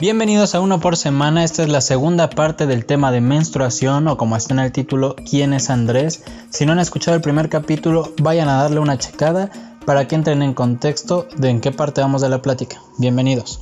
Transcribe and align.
Bienvenidos 0.00 0.54
a 0.54 0.60
Uno 0.60 0.80
por 0.80 0.96
Semana, 0.96 1.44
esta 1.44 1.62
es 1.62 1.68
la 1.68 1.82
segunda 1.82 2.30
parte 2.30 2.66
del 2.66 2.86
tema 2.86 3.12
de 3.12 3.20
menstruación 3.20 4.08
o 4.08 4.16
como 4.16 4.34
está 4.34 4.54
en 4.54 4.60
el 4.60 4.72
título, 4.72 5.14
¿quién 5.28 5.52
es 5.52 5.68
Andrés? 5.68 6.24
Si 6.48 6.64
no 6.64 6.72
han 6.72 6.78
escuchado 6.78 7.14
el 7.18 7.20
primer 7.20 7.50
capítulo, 7.50 8.10
vayan 8.22 8.48
a 8.48 8.62
darle 8.62 8.80
una 8.80 8.96
checada 8.96 9.50
para 9.84 10.08
que 10.08 10.14
entren 10.14 10.40
en 10.40 10.54
contexto 10.54 11.28
de 11.36 11.50
en 11.50 11.60
qué 11.60 11.70
parte 11.70 12.00
vamos 12.00 12.22
de 12.22 12.30
la 12.30 12.40
plática. 12.40 12.80
Bienvenidos. 12.96 13.60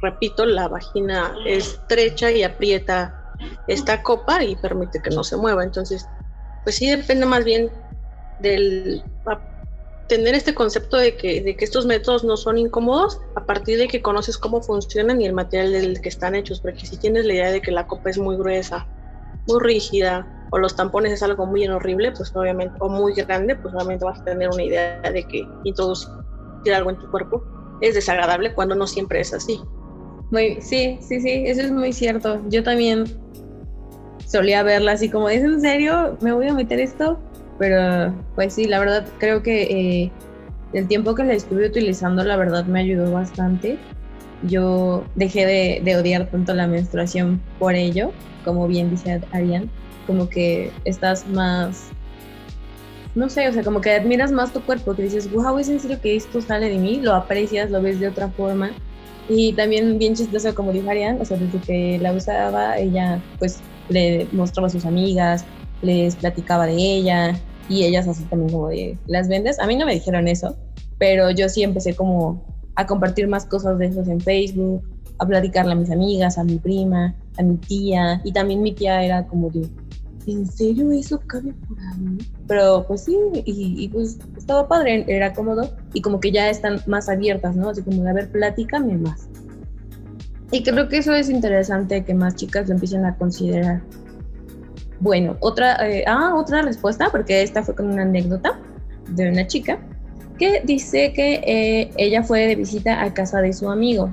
Repito, 0.00 0.46
la 0.46 0.68
vagina 0.68 1.34
estrecha 1.44 2.30
y 2.30 2.44
aprieta 2.44 3.34
esta 3.66 4.04
copa 4.04 4.44
y 4.44 4.54
permite 4.54 5.02
que 5.02 5.10
no 5.10 5.24
se 5.24 5.36
mueva. 5.36 5.64
Entonces, 5.64 6.06
pues 6.62 6.76
sí 6.76 6.88
depende 6.88 7.26
más 7.26 7.44
bien 7.44 7.68
del 8.38 9.02
tener 10.08 10.34
este 10.34 10.54
concepto 10.54 10.96
de 10.96 11.16
que, 11.16 11.40
de 11.40 11.56
que 11.56 11.64
estos 11.64 11.86
métodos 11.86 12.24
no 12.24 12.36
son 12.36 12.58
incómodos 12.58 13.20
a 13.34 13.44
partir 13.44 13.78
de 13.78 13.88
que 13.88 14.02
conoces 14.02 14.38
cómo 14.38 14.62
funcionan 14.62 15.20
y 15.20 15.26
el 15.26 15.32
material 15.32 15.72
del 15.72 16.00
que 16.00 16.08
están 16.08 16.34
hechos, 16.34 16.60
porque 16.60 16.86
si 16.86 16.96
tienes 16.96 17.24
la 17.24 17.34
idea 17.34 17.50
de 17.50 17.60
que 17.60 17.70
la 17.70 17.86
copa 17.86 18.10
es 18.10 18.18
muy 18.18 18.36
gruesa, 18.36 18.86
muy 19.46 19.60
rígida, 19.60 20.46
o 20.50 20.58
los 20.58 20.76
tampones 20.76 21.12
es 21.12 21.22
algo 21.22 21.46
muy 21.46 21.66
horrible, 21.66 22.12
pues 22.12 22.34
obviamente, 22.34 22.76
o 22.80 22.88
muy 22.88 23.14
grande, 23.14 23.56
pues 23.56 23.74
obviamente 23.74 24.04
vas 24.04 24.20
a 24.20 24.24
tener 24.24 24.48
una 24.48 24.62
idea 24.62 25.00
de 25.02 25.24
que 25.24 25.42
introducir 25.64 26.08
algo 26.74 26.90
en 26.90 26.98
tu 26.98 27.10
cuerpo 27.10 27.42
es 27.80 27.94
desagradable 27.94 28.54
cuando 28.54 28.74
no 28.74 28.86
siempre 28.86 29.20
es 29.20 29.34
así. 29.34 29.60
Sí, 30.60 30.98
sí, 31.00 31.20
sí, 31.20 31.44
eso 31.46 31.62
es 31.62 31.70
muy 31.70 31.92
cierto. 31.92 32.40
Yo 32.48 32.62
también 32.62 33.04
solía 34.26 34.62
verla 34.62 34.92
así 34.92 35.08
como, 35.08 35.28
¿es 35.28 35.42
en 35.42 35.60
serio? 35.60 36.16
¿Me 36.20 36.32
voy 36.32 36.48
a 36.48 36.54
meter 36.54 36.80
esto? 36.80 37.18
Pero 37.58 38.14
pues 38.34 38.54
sí, 38.54 38.66
la 38.66 38.78
verdad 38.78 39.06
creo 39.18 39.42
que 39.42 39.62
eh, 39.62 40.12
el 40.72 40.88
tiempo 40.88 41.14
que 41.14 41.24
la 41.24 41.34
estuve 41.34 41.66
utilizando, 41.66 42.22
la 42.24 42.36
verdad 42.36 42.66
me 42.66 42.80
ayudó 42.80 43.10
bastante. 43.12 43.78
Yo 44.42 45.04
dejé 45.14 45.46
de, 45.46 45.80
de 45.82 45.96
odiar 45.96 46.26
tanto 46.26 46.52
la 46.52 46.66
menstruación 46.66 47.40
por 47.58 47.74
ello, 47.74 48.12
como 48.44 48.68
bien 48.68 48.90
dice 48.90 49.20
Arián, 49.32 49.70
como 50.06 50.28
que 50.28 50.70
estás 50.84 51.26
más, 51.28 51.88
no 53.14 53.30
sé, 53.30 53.48
o 53.48 53.52
sea, 53.52 53.64
como 53.64 53.80
que 53.80 53.92
admiras 53.92 54.32
más 54.32 54.52
tu 54.52 54.60
cuerpo, 54.60 54.94
que 54.94 55.02
dices, 55.02 55.30
wow, 55.32 55.58
es 55.58 55.68
en 55.68 55.80
serio 55.80 55.98
que 56.00 56.16
esto 56.16 56.42
sale 56.42 56.68
de 56.68 56.78
mí, 56.78 57.00
lo 57.00 57.14
aprecias, 57.14 57.70
lo 57.70 57.80
ves 57.80 57.98
de 57.98 58.08
otra 58.08 58.28
forma. 58.28 58.72
Y 59.28 59.54
también 59.54 59.98
bien 59.98 60.14
chistoso, 60.14 60.54
como 60.54 60.72
dijo 60.72 60.88
Arián, 60.88 61.18
o 61.20 61.24
sea, 61.24 61.36
desde 61.36 61.58
que 61.58 61.98
la 62.00 62.12
usaba, 62.12 62.78
ella 62.78 63.20
pues 63.38 63.58
le 63.88 64.28
mostraba 64.32 64.68
a 64.68 64.70
sus 64.70 64.84
amigas, 64.84 65.44
les 65.82 66.14
platicaba 66.16 66.66
de 66.66 66.76
ella 66.76 67.40
y 67.68 67.84
ellas 67.84 68.08
así 68.08 68.22
también 68.24 68.52
como 68.52 68.68
de, 68.68 68.98
¿las 69.06 69.28
vendes? 69.28 69.58
A 69.58 69.66
mí 69.66 69.76
no 69.76 69.86
me 69.86 69.94
dijeron 69.94 70.28
eso, 70.28 70.56
pero 70.98 71.30
yo 71.30 71.48
sí 71.48 71.62
empecé 71.62 71.94
como 71.94 72.44
a 72.76 72.86
compartir 72.86 73.26
más 73.28 73.46
cosas 73.46 73.78
de 73.78 73.86
esos 73.86 74.08
en 74.08 74.20
Facebook, 74.20 74.82
a 75.18 75.26
platicarle 75.26 75.72
a 75.72 75.76
mis 75.76 75.90
amigas, 75.90 76.38
a 76.38 76.44
mi 76.44 76.58
prima, 76.58 77.14
a 77.38 77.42
mi 77.42 77.56
tía, 77.56 78.20
y 78.24 78.32
también 78.32 78.62
mi 78.62 78.72
tía 78.72 79.02
era 79.02 79.26
como 79.26 79.50
de, 79.50 79.66
¿en 80.26 80.46
serio 80.46 80.92
eso 80.92 81.18
cabe 81.26 81.54
por 81.66 81.78
ahí? 81.80 82.18
Pero 82.46 82.84
pues 82.86 83.04
sí, 83.04 83.16
y, 83.44 83.88
pues 83.88 84.18
estaba 84.36 84.68
padre, 84.68 85.04
era 85.08 85.32
cómodo, 85.32 85.70
y 85.94 86.02
como 86.02 86.20
que 86.20 86.32
ya 86.32 86.50
están 86.50 86.80
más 86.86 87.08
abiertas, 87.08 87.56
¿no? 87.56 87.70
Así 87.70 87.82
como 87.82 88.02
de, 88.02 88.10
a 88.10 88.12
ver, 88.12 88.30
platícame 88.30 88.98
más. 88.98 89.28
Y 90.52 90.62
creo 90.62 90.88
que 90.88 90.98
eso 90.98 91.12
es 91.12 91.28
interesante 91.28 92.04
que 92.04 92.14
más 92.14 92.36
chicas 92.36 92.68
lo 92.68 92.74
empiecen 92.74 93.04
a 93.04 93.16
considerar. 93.16 93.82
Bueno, 95.00 95.36
otra, 95.40 95.76
eh, 95.88 96.04
ah, 96.06 96.34
otra 96.34 96.62
respuesta, 96.62 97.08
porque 97.10 97.42
esta 97.42 97.62
fue 97.62 97.74
con 97.74 97.90
una 97.90 98.02
anécdota 98.02 98.58
de 99.08 99.30
una 99.30 99.46
chica 99.46 99.78
que 100.38 100.62
dice 100.64 101.12
que 101.12 101.34
eh, 101.46 101.90
ella 101.96 102.22
fue 102.22 102.46
de 102.46 102.56
visita 102.56 103.02
a 103.02 103.12
casa 103.14 103.40
de 103.40 103.52
su 103.52 103.70
amigo 103.70 104.10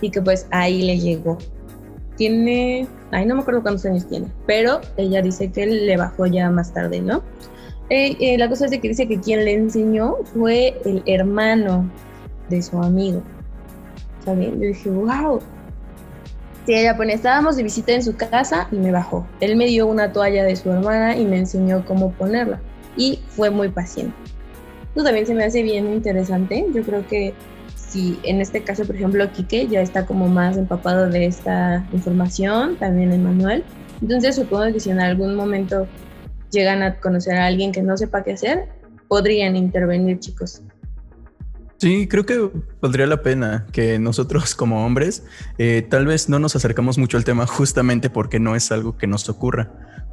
y 0.00 0.10
que 0.10 0.20
pues 0.20 0.46
ahí 0.50 0.82
le 0.82 0.98
llegó. 0.98 1.38
Tiene, 2.16 2.86
ay 3.10 3.26
no 3.26 3.34
me 3.34 3.42
acuerdo 3.42 3.62
cuántos 3.62 3.84
años 3.86 4.06
tiene, 4.06 4.26
pero 4.46 4.80
ella 4.96 5.22
dice 5.22 5.50
que 5.50 5.66
le 5.66 5.96
bajó 5.96 6.26
ya 6.26 6.50
más 6.50 6.72
tarde, 6.72 7.00
¿no? 7.00 7.22
Eh, 7.88 8.36
la 8.36 8.48
cosa 8.48 8.64
es 8.64 8.72
de 8.72 8.80
que 8.80 8.88
dice 8.88 9.06
que 9.06 9.20
quien 9.20 9.44
le 9.44 9.54
enseñó 9.54 10.16
fue 10.34 10.76
el 10.84 11.02
hermano 11.06 11.88
de 12.48 12.60
su 12.62 12.78
amigo. 12.82 13.22
¿Saben? 14.24 14.60
Yo 14.60 14.68
dije, 14.68 14.90
wow, 14.90 15.40
Sí, 16.66 16.74
ella 16.74 16.96
pone, 16.96 17.12
estábamos 17.12 17.54
de 17.56 17.62
visita 17.62 17.92
en 17.92 18.02
su 18.02 18.16
casa 18.16 18.66
y 18.72 18.76
me 18.76 18.90
bajó. 18.90 19.24
Él 19.38 19.54
me 19.54 19.66
dio 19.66 19.86
una 19.86 20.12
toalla 20.12 20.42
de 20.42 20.56
su 20.56 20.68
hermana 20.72 21.16
y 21.16 21.24
me 21.24 21.38
enseñó 21.38 21.84
cómo 21.84 22.10
ponerla. 22.12 22.60
Y 22.96 23.20
fue 23.28 23.50
muy 23.50 23.68
paciente. 23.68 24.14
Esto 24.88 25.04
también 25.04 25.26
se 25.26 25.34
me 25.34 25.44
hace 25.44 25.62
bien 25.62 25.92
interesante. 25.92 26.66
Yo 26.74 26.82
creo 26.82 27.06
que 27.06 27.34
si 27.76 28.18
en 28.24 28.40
este 28.40 28.64
caso, 28.64 28.84
por 28.84 28.96
ejemplo, 28.96 29.30
Quique 29.30 29.68
ya 29.68 29.80
está 29.80 30.06
como 30.06 30.26
más 30.26 30.56
empapado 30.56 31.08
de 31.08 31.26
esta 31.26 31.86
información, 31.92 32.74
también 32.76 33.12
el 33.12 33.20
manual. 33.20 33.62
Entonces 34.02 34.34
supongo 34.34 34.72
que 34.72 34.80
si 34.80 34.90
en 34.90 34.98
algún 34.98 35.36
momento 35.36 35.86
llegan 36.50 36.82
a 36.82 36.96
conocer 36.96 37.36
a 37.36 37.46
alguien 37.46 37.70
que 37.70 37.82
no 37.82 37.96
sepa 37.96 38.24
qué 38.24 38.32
hacer, 38.32 38.68
podrían 39.06 39.54
intervenir, 39.54 40.18
chicos. 40.18 40.62
Sí, 41.78 42.08
creo 42.08 42.24
que 42.24 42.50
valdría 42.80 43.06
la 43.06 43.22
pena 43.22 43.66
que 43.70 43.98
nosotros 43.98 44.54
como 44.54 44.86
hombres 44.86 45.24
eh, 45.58 45.86
tal 45.88 46.06
vez 46.06 46.28
no 46.28 46.38
nos 46.38 46.56
acercamos 46.56 46.96
mucho 46.96 47.18
al 47.18 47.24
tema 47.24 47.46
justamente 47.46 48.08
porque 48.08 48.40
no 48.40 48.56
es 48.56 48.72
algo 48.72 48.96
que 48.96 49.06
nos 49.06 49.28
ocurra, 49.28 49.70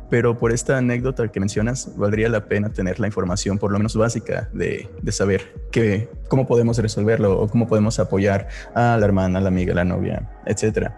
pero 0.09 0.37
por 0.37 0.51
esta 0.51 0.77
anécdota 0.77 1.29
que 1.29 1.39
mencionas, 1.39 1.89
valdría 1.97 2.27
la 2.27 2.45
pena 2.45 2.69
tener 2.69 2.99
la 2.99 3.07
información 3.07 3.59
por 3.59 3.71
lo 3.71 3.77
menos 3.77 3.95
básica 3.95 4.49
de, 4.53 4.89
saber 5.09 5.53
que, 5.71 6.09
cómo 6.27 6.45
podemos 6.45 6.77
resolverlo 6.77 7.39
o 7.39 7.47
cómo 7.47 7.65
podemos 7.65 7.97
apoyar 7.97 8.49
a 8.75 8.97
la 8.97 9.05
hermana, 9.05 9.39
a 9.39 9.41
la 9.41 9.47
amiga, 9.47 9.71
a 9.71 9.77
la 9.77 9.85
novia, 9.85 10.29
etcétera. 10.45 10.95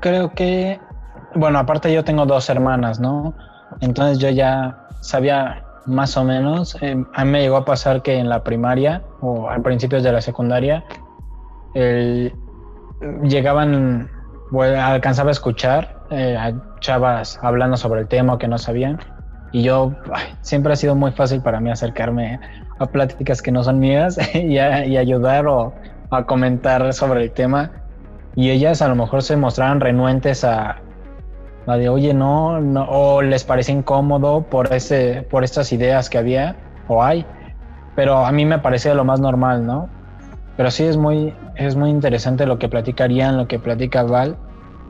Creo 0.00 0.34
que, 0.34 0.78
bueno, 1.34 1.58
aparte 1.58 1.92
yo 1.92 2.04
tengo 2.04 2.26
dos 2.26 2.50
hermanas, 2.50 3.00
¿no? 3.00 3.34
Entonces 3.80 4.18
yo 4.18 4.28
ya 4.28 4.88
sabía 5.00 5.64
más 5.86 6.16
o 6.16 6.24
menos. 6.24 6.76
Eh, 6.80 7.04
a 7.14 7.24
mí 7.24 7.30
me 7.30 7.40
llegó 7.40 7.56
a 7.56 7.64
pasar 7.64 8.02
que 8.02 8.18
en 8.18 8.28
la 8.28 8.42
primaria 8.42 9.02
o 9.20 9.48
a 9.48 9.58
principios 9.58 10.02
de 10.02 10.12
la 10.12 10.20
secundaria 10.20 10.84
llegaban, 13.22 14.10
alcanzaba 14.52 15.30
a 15.30 15.32
escuchar 15.32 16.02
eh, 16.10 16.36
a 16.36 16.52
chavas 16.80 17.38
hablando 17.42 17.76
sobre 17.76 18.02
el 18.02 18.08
tema 18.08 18.38
que 18.38 18.48
no 18.48 18.58
sabían. 18.58 18.98
Y 19.52 19.62
yo 19.62 19.92
siempre 20.40 20.72
ha 20.72 20.76
sido 20.76 20.94
muy 20.94 21.12
fácil 21.12 21.40
para 21.42 21.60
mí 21.60 21.70
acercarme 21.70 22.40
a 22.78 22.86
pláticas 22.86 23.42
que 23.42 23.52
no 23.52 23.62
son 23.62 23.78
mías 23.78 24.18
y, 24.34 24.54
y 24.54 24.96
ayudar 24.96 25.46
o 25.46 25.72
a 26.10 26.24
comentar 26.24 26.92
sobre 26.92 27.24
el 27.24 27.32
tema. 27.32 27.70
Y 28.34 28.50
ellas 28.50 28.80
a 28.80 28.88
lo 28.88 28.94
mejor 28.94 29.22
se 29.22 29.36
mostraban 29.36 29.80
renuentes 29.80 30.44
a, 30.44 30.76
la 31.66 31.76
de, 31.76 31.88
oye, 31.88 32.12
no, 32.14 32.60
no, 32.60 32.86
o 32.88 33.22
les 33.22 33.44
parece 33.44 33.72
incómodo 33.72 34.42
por, 34.42 34.72
ese, 34.72 35.26
por 35.30 35.44
estas 35.44 35.72
ideas 35.72 36.10
que 36.10 36.18
había 36.18 36.56
o 36.88 37.02
hay, 37.02 37.24
pero 37.94 38.24
a 38.24 38.32
mí 38.32 38.44
me 38.44 38.58
parece 38.58 38.94
lo 38.94 39.04
más 39.04 39.20
normal, 39.20 39.66
¿no? 39.66 39.88
Pero 40.56 40.70
sí 40.70 40.84
es 40.84 40.96
muy, 40.96 41.34
es 41.56 41.76
muy 41.76 41.90
interesante 41.90 42.46
lo 42.46 42.58
que 42.58 42.68
platicarían, 42.68 43.36
lo 43.36 43.46
que 43.46 43.58
platica 43.58 44.02
Val. 44.02 44.36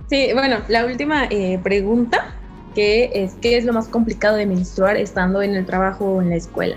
Sí, 0.08 0.30
bueno, 0.34 0.56
la 0.68 0.84
última 0.84 1.24
eh, 1.30 1.58
pregunta, 1.62 2.34
que 2.74 3.10
es, 3.14 3.34
¿qué 3.40 3.56
es 3.56 3.64
lo 3.64 3.72
más 3.72 3.88
complicado 3.88 4.36
de 4.36 4.46
menstruar 4.46 4.96
estando 4.96 5.42
en 5.42 5.54
el 5.54 5.64
trabajo 5.66 6.06
o 6.06 6.22
en 6.22 6.30
la 6.30 6.36
escuela? 6.36 6.76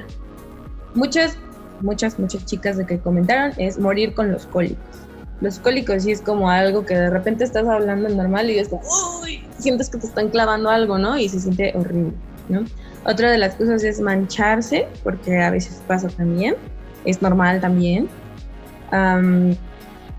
Muchas, 0.94 1.38
muchas, 1.81 2.19
muchas 2.19 2.45
chicas 2.45 2.78
de 2.78 2.85
que 2.85 3.00
comentaron 3.00 3.53
es 3.57 3.79
morir 3.79 4.13
con 4.13 4.31
los 4.31 4.45
cólicos. 4.45 5.04
Los 5.41 5.59
cólicos 5.59 6.03
sí 6.03 6.12
es 6.12 6.22
como 6.22 6.50
algo 6.50 6.85
que 6.85 6.96
de 6.96 7.09
repente 7.09 7.44
estás 7.44 7.68
hablando 7.68 8.07
normal 8.09 8.50
y 8.50 8.59
es 8.59 8.69
como, 8.69 8.81
uy, 9.22 9.44
sientes 9.57 9.90
que 9.90 9.97
te 9.97 10.07
están 10.07 10.29
clavando 10.29 10.69
algo, 10.69 10.97
¿no? 10.97 11.18
Y 11.18 11.28
se 11.29 11.40
siente 11.40 11.73
horrible, 11.75 12.13
¿no? 12.50 12.63
Otra 13.06 13.29
de 13.29 13.38
las 13.38 13.56
cosas 13.56 13.84
es 13.84 14.00
mancharse, 14.00 14.88
porque 15.03 15.38
a 15.40 15.51
veces 15.51 15.81
pasa 15.88 16.07
también, 16.07 16.56
es 17.03 17.22
normal 17.22 17.62
también. 17.62 18.09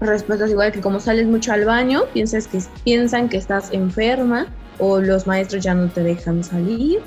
respuestas 0.01 0.51
igual 0.51 0.71
que 0.71 0.81
como 0.81 1.01
sales 1.01 1.27
mucho 1.27 1.53
al 1.53 1.65
baño, 1.65 2.05
piensas 2.13 2.47
que, 2.47 2.61
piensan 2.85 3.29
que 3.29 3.39
estás 3.39 3.73
enferma 3.73 4.47
o 4.79 5.01
los 5.01 5.27
maestros 5.27 5.65
ya 5.65 5.75
no 5.75 5.89
te 5.89 6.03
dejan 6.03 6.45
salir, 6.45 7.01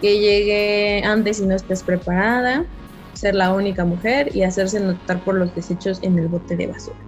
que 0.00 0.18
llegue 0.18 1.02
antes 1.04 1.40
y 1.40 1.46
no 1.46 1.54
estés 1.54 1.82
preparada, 1.82 2.64
ser 3.14 3.34
la 3.34 3.52
única 3.52 3.84
mujer 3.84 4.36
y 4.36 4.42
hacerse 4.42 4.78
notar 4.78 5.24
por 5.24 5.36
los 5.36 5.54
desechos 5.54 5.98
en 6.02 6.18
el 6.18 6.28
bote 6.28 6.54
de 6.54 6.66
basura. 6.66 7.05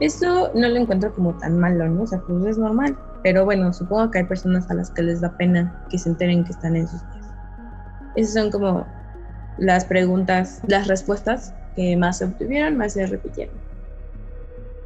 Eso 0.00 0.50
no 0.54 0.68
lo 0.68 0.76
encuentro 0.76 1.12
como 1.12 1.34
tan 1.34 1.58
malo, 1.58 1.88
¿no? 1.88 2.02
O 2.02 2.06
sea, 2.06 2.20
pues 2.20 2.44
es 2.44 2.58
normal. 2.58 2.96
Pero 3.22 3.44
bueno, 3.44 3.72
supongo 3.72 4.10
que 4.10 4.18
hay 4.18 4.24
personas 4.24 4.70
a 4.70 4.74
las 4.74 4.90
que 4.90 5.02
les 5.02 5.20
da 5.20 5.36
pena 5.36 5.74
que 5.90 5.98
se 5.98 6.08
enteren 6.08 6.44
que 6.44 6.52
están 6.52 6.76
en 6.76 6.86
sus 6.86 7.00
días. 7.12 7.26
Esas 8.14 8.34
son 8.34 8.50
como 8.50 8.86
las 9.58 9.84
preguntas, 9.84 10.60
las 10.68 10.86
respuestas 10.86 11.52
que 11.74 11.96
más 11.96 12.18
se 12.18 12.26
obtuvieron, 12.26 12.76
más 12.76 12.92
se 12.92 13.06
repitieron. 13.06 13.54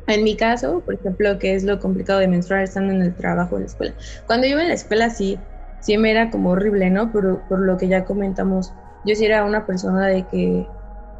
En 0.06 0.24
mi 0.24 0.36
caso, 0.36 0.80
por 0.80 0.94
ejemplo, 0.94 1.38
que 1.38 1.54
es 1.54 1.64
lo 1.64 1.78
complicado 1.78 2.18
de 2.18 2.28
menstruar 2.28 2.62
estando 2.62 2.92
en 2.92 3.02
el 3.02 3.14
trabajo 3.14 3.54
o 3.54 3.58
en 3.58 3.64
la 3.64 3.68
escuela. 3.68 3.94
Cuando 4.26 4.46
yo 4.46 4.54
iba 4.54 4.62
en 4.62 4.68
la 4.68 4.74
escuela 4.74 5.10
sí, 5.10 5.38
sí 5.80 5.96
me 5.98 6.10
era 6.10 6.30
como 6.30 6.50
horrible, 6.50 6.90
¿no? 6.90 7.12
Por, 7.12 7.42
por 7.42 7.60
lo 7.60 7.76
que 7.76 7.88
ya 7.88 8.04
comentamos, 8.04 8.72
yo 9.04 9.14
sí 9.14 9.24
era 9.24 9.44
una 9.44 9.66
persona 9.66 10.06
de 10.06 10.26
que 10.26 10.68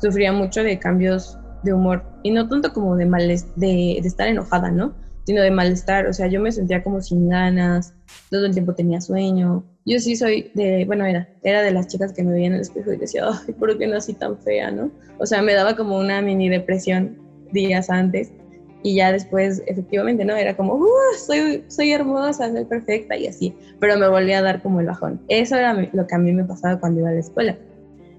sufría 0.01 0.33
mucho 0.33 0.63
de 0.63 0.79
cambios 0.79 1.39
de 1.63 1.73
humor. 1.73 2.03
Y 2.23 2.31
no 2.31 2.49
tanto 2.49 2.73
como 2.73 2.97
de, 2.97 3.07
mal, 3.07 3.29
de, 3.29 3.43
de 3.57 4.01
estar 4.03 4.29
enojada, 4.29 4.71
¿no? 4.71 4.95
Sino 5.25 5.43
de 5.43 5.51
malestar. 5.51 6.07
O 6.07 6.13
sea, 6.13 6.27
yo 6.27 6.41
me 6.41 6.53
sentía 6.53 6.83
como 6.83 7.01
sin 7.01 7.29
ganas, 7.29 7.95
todo 8.31 8.47
el 8.47 8.53
tiempo 8.53 8.75
tenía 8.75 9.01
sueño. 9.01 9.65
Yo 9.85 9.99
sí 9.99 10.17
soy 10.17 10.51
de, 10.55 10.85
bueno, 10.85 11.05
era, 11.05 11.29
era 11.43 11.63
de 11.63 11.73
las 11.73 11.89
chicas 11.89 12.13
que 12.13 12.23
me 12.23 12.33
veían 12.33 12.53
en 12.53 12.57
el 12.57 12.61
espejo 12.63 12.93
y 12.93 12.97
decía, 12.97 13.25
ay, 13.27 13.53
¿por 13.55 13.77
qué 13.79 13.87
nací 13.87 14.15
tan 14.15 14.39
fea, 14.39 14.71
no? 14.71 14.91
O 15.19 15.27
sea, 15.27 15.43
me 15.43 15.55
daba 15.55 15.77
como 15.77 15.99
una 15.99 16.23
mini 16.23 16.49
depresión 16.49 17.19
días 17.53 17.91
antes 17.91 18.33
y 18.83 18.97
ya 18.97 19.13
después, 19.13 19.63
efectivamente, 19.67 20.25
¿no? 20.25 20.35
Era 20.35 20.57
como, 20.57 20.75
uh, 20.75 20.89
soy, 21.25 21.65
soy 21.69 21.93
hermosa, 21.93 22.51
soy 22.51 22.65
perfecta 22.65 23.17
y 23.17 23.27
así, 23.27 23.55
pero 23.79 23.97
me 23.97 24.09
volvía 24.09 24.39
a 24.39 24.43
dar 24.43 24.63
como 24.63 24.81
el 24.81 24.87
bajón. 24.87 25.21
Eso 25.29 25.57
era 25.57 25.75
lo 25.93 26.07
que 26.07 26.15
a 26.15 26.19
mí 26.19 26.33
me 26.33 26.45
pasaba 26.45 26.81
cuando 26.81 27.01
iba 27.01 27.11
a 27.11 27.13
la 27.13 27.21
escuela. 27.21 27.57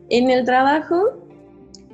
En 0.10 0.30
el 0.30 0.46
trabajo, 0.46 1.23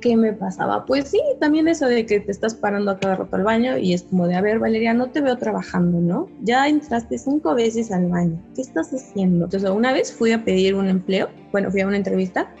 ¿qué 0.00 0.16
me 0.16 0.32
pasaba? 0.32 0.84
Pues 0.86 1.08
sí, 1.08 1.20
también 1.38 1.68
eso 1.68 1.86
de 1.86 2.06
que 2.06 2.20
te 2.20 2.32
estás 2.32 2.54
parando 2.54 2.90
a 2.90 2.98
cada 2.98 3.16
rato 3.16 3.36
al 3.36 3.44
baño 3.44 3.78
y 3.78 3.92
es 3.92 4.02
como 4.02 4.26
de, 4.26 4.34
a 4.34 4.40
ver, 4.40 4.58
Valeria, 4.58 4.94
no 4.94 5.10
te 5.10 5.20
veo 5.20 5.36
trabajando, 5.36 6.00
¿no? 6.00 6.28
Ya 6.42 6.68
entraste 6.68 7.18
cinco 7.18 7.54
veces 7.54 7.92
al 7.92 8.08
baño, 8.08 8.42
¿qué 8.54 8.62
estás 8.62 8.92
haciendo? 8.92 9.44
Entonces, 9.44 9.70
una 9.70 9.92
vez 9.92 10.12
fui 10.12 10.32
a 10.32 10.44
pedir 10.44 10.74
un 10.74 10.88
empleo, 10.88 11.28
bueno, 11.52 11.70
fui 11.70 11.80
a 11.80 11.86
una 11.86 11.96
entrevista 11.96 12.52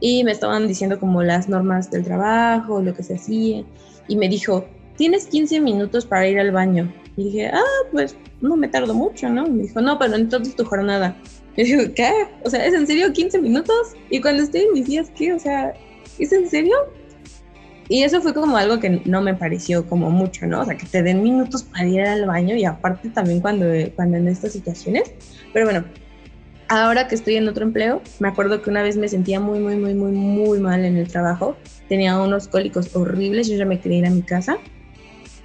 y 0.00 0.24
me 0.24 0.32
estaban 0.32 0.68
diciendo 0.68 0.98
como 1.00 1.22
las 1.22 1.48
normas 1.48 1.90
del 1.90 2.04
trabajo, 2.04 2.80
lo 2.82 2.94
que 2.94 3.02
se 3.02 3.14
hacía, 3.14 3.64
y 4.08 4.16
me 4.16 4.28
dijo, 4.28 4.64
tienes 4.96 5.26
15 5.26 5.60
minutos 5.60 6.04
para 6.04 6.28
ir 6.28 6.38
al 6.38 6.52
baño. 6.52 6.92
Y 7.16 7.24
dije, 7.24 7.46
ah, 7.48 7.62
pues 7.90 8.16
no 8.40 8.56
me 8.56 8.68
tardo 8.68 8.94
mucho, 8.94 9.28
¿no? 9.28 9.46
me 9.46 9.64
dijo, 9.64 9.80
no, 9.80 9.98
pero 9.98 10.14
entonces 10.14 10.54
tu 10.54 10.64
jornada. 10.64 11.16
Y 11.58 11.64
digo, 11.64 11.92
¿qué? 11.92 12.12
O 12.44 12.50
sea, 12.50 12.64
¿es 12.64 12.72
en 12.72 12.86
serio 12.86 13.12
15 13.12 13.40
minutos? 13.40 13.96
Y 14.10 14.20
cuando 14.20 14.44
estoy 14.44 14.60
en 14.60 14.74
mis 14.74 14.86
días, 14.86 15.10
¿qué? 15.16 15.32
O 15.32 15.40
sea, 15.40 15.74
¿es 16.24 16.32
en 16.32 16.48
serio? 16.48 16.74
Y 17.88 18.02
eso 18.02 18.20
fue 18.20 18.34
como 18.34 18.56
algo 18.56 18.80
que 18.80 19.00
no 19.04 19.22
me 19.22 19.34
pareció 19.34 19.86
como 19.86 20.10
mucho, 20.10 20.46
¿no? 20.46 20.60
O 20.60 20.64
sea, 20.64 20.76
que 20.76 20.86
te 20.86 21.02
den 21.02 21.22
minutos 21.22 21.62
para 21.62 21.86
ir 21.86 22.02
al 22.02 22.26
baño 22.26 22.54
y 22.54 22.64
aparte 22.64 23.08
también 23.08 23.40
cuando, 23.40 23.66
cuando 23.96 24.18
en 24.18 24.28
estas 24.28 24.52
situaciones. 24.52 25.14
Pero 25.54 25.64
bueno, 25.64 25.84
ahora 26.68 27.08
que 27.08 27.14
estoy 27.14 27.36
en 27.36 27.48
otro 27.48 27.64
empleo, 27.64 28.02
me 28.18 28.28
acuerdo 28.28 28.60
que 28.60 28.68
una 28.68 28.82
vez 28.82 28.98
me 28.98 29.08
sentía 29.08 29.40
muy, 29.40 29.58
muy, 29.58 29.76
muy, 29.76 29.94
muy, 29.94 30.12
muy 30.12 30.60
mal 30.60 30.84
en 30.84 30.98
el 30.98 31.08
trabajo. 31.08 31.56
Tenía 31.88 32.20
unos 32.20 32.46
cólicos 32.48 32.94
horribles, 32.94 33.48
yo 33.48 33.56
ya 33.56 33.64
me 33.64 33.80
quería 33.80 33.98
ir 33.98 34.06
a 34.06 34.10
mi 34.10 34.22
casa. 34.22 34.58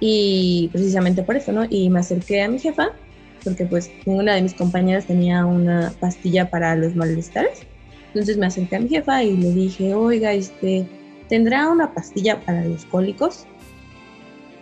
Y 0.00 0.68
precisamente 0.70 1.22
por 1.22 1.36
eso, 1.36 1.50
¿no? 1.50 1.64
Y 1.68 1.88
me 1.88 2.00
acerqué 2.00 2.42
a 2.42 2.48
mi 2.48 2.58
jefa, 2.58 2.88
porque 3.42 3.64
pues 3.64 3.90
ninguna 4.04 4.34
de 4.34 4.42
mis 4.42 4.52
compañeras 4.52 5.06
tenía 5.06 5.46
una 5.46 5.94
pastilla 5.98 6.50
para 6.50 6.76
los 6.76 6.94
malestares. 6.94 7.66
Entonces 8.14 8.36
me 8.36 8.46
acerqué 8.46 8.76
a 8.76 8.80
mi 8.80 8.88
jefa 8.88 9.24
y 9.24 9.36
le 9.36 9.50
dije, 9.50 9.92
oiga, 9.92 10.32
este, 10.32 10.86
¿tendrá 11.28 11.68
una 11.68 11.92
pastilla 11.92 12.40
para 12.40 12.64
los 12.64 12.84
cólicos? 12.84 13.44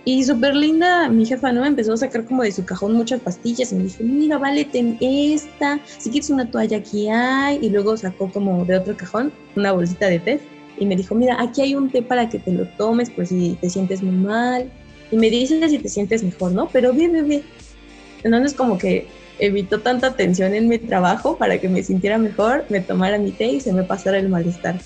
Y 0.06 0.24
súper 0.24 0.56
linda, 0.56 1.10
mi 1.10 1.26
jefa, 1.26 1.52
¿no? 1.52 1.64
Empezó 1.66 1.92
a 1.92 1.98
sacar 1.98 2.24
como 2.24 2.42
de 2.42 2.50
su 2.50 2.64
cajón 2.64 2.94
muchas 2.94 3.20
pastillas 3.20 3.70
y 3.70 3.76
me 3.76 3.84
dijo, 3.84 4.02
mira, 4.02 4.38
vale, 4.38 4.64
ten 4.64 4.96
esta, 5.02 5.78
si 5.84 6.08
quieres 6.08 6.30
una 6.30 6.50
toalla 6.50 6.78
aquí 6.78 7.10
hay. 7.10 7.58
Y 7.60 7.68
luego 7.68 7.94
sacó 7.98 8.32
como 8.32 8.64
de 8.64 8.78
otro 8.78 8.96
cajón 8.96 9.30
una 9.54 9.72
bolsita 9.72 10.08
de 10.08 10.18
té 10.18 10.40
y 10.78 10.86
me 10.86 10.96
dijo, 10.96 11.14
mira, 11.14 11.36
aquí 11.38 11.60
hay 11.60 11.74
un 11.74 11.90
té 11.90 12.00
para 12.00 12.30
que 12.30 12.38
te 12.38 12.52
lo 12.52 12.66
tomes 12.78 13.10
por 13.10 13.26
si 13.26 13.58
te 13.60 13.68
sientes 13.68 14.02
muy 14.02 14.16
mal 14.16 14.70
y 15.10 15.16
me 15.16 15.28
dices 15.28 15.70
si 15.70 15.78
te 15.78 15.90
sientes 15.90 16.24
mejor, 16.24 16.52
¿no? 16.52 16.68
Pero 16.70 16.94
bien, 16.94 17.12
bien, 17.12 17.28
bien. 17.28 17.42
Entonces 18.24 18.54
como 18.54 18.78
que 18.78 19.06
evitó 19.38 19.80
tanta 19.80 20.14
tensión 20.14 20.54
en 20.54 20.68
mi 20.68 20.78
trabajo 20.78 21.36
para 21.36 21.58
que 21.58 21.68
me 21.68 21.82
sintiera 21.82 22.18
mejor, 22.18 22.64
me 22.68 22.80
tomara 22.80 23.18
mi 23.18 23.32
té 23.32 23.46
y 23.46 23.60
se 23.60 23.72
me 23.72 23.82
pasara 23.82 24.18
el 24.18 24.28
malestar. 24.28 24.76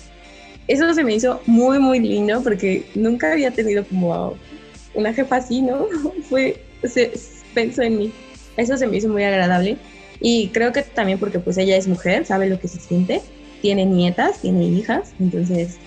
Eso 0.67 0.93
se 0.93 1.03
me 1.03 1.15
hizo 1.15 1.41
muy, 1.45 1.79
muy 1.79 1.99
lindo 1.99 2.41
porque 2.41 2.85
nunca 2.95 3.31
había 3.31 3.51
tenido 3.51 3.85
como 3.85 4.35
una 4.93 5.13
jefa 5.13 5.37
así, 5.37 5.61
¿no? 5.61 5.87
Fue, 6.29 6.61
se, 6.83 7.11
pensó 7.53 7.81
en 7.81 7.97
mí. 7.97 8.11
Eso 8.57 8.77
se 8.77 8.87
me 8.87 8.97
hizo 8.97 9.09
muy 9.09 9.23
agradable. 9.23 9.77
Y 10.19 10.49
creo 10.49 10.73
que 10.73 10.81
también 10.81 11.19
porque 11.19 11.39
pues 11.39 11.57
ella 11.57 11.77
es 11.77 11.87
mujer, 11.87 12.25
sabe 12.25 12.49
lo 12.49 12.59
que 12.59 12.67
se 12.67 12.79
siente, 12.79 13.21
tiene 13.61 13.85
nietas, 13.85 14.41
tiene 14.41 14.65
hijas, 14.65 15.13
entonces 15.19 15.77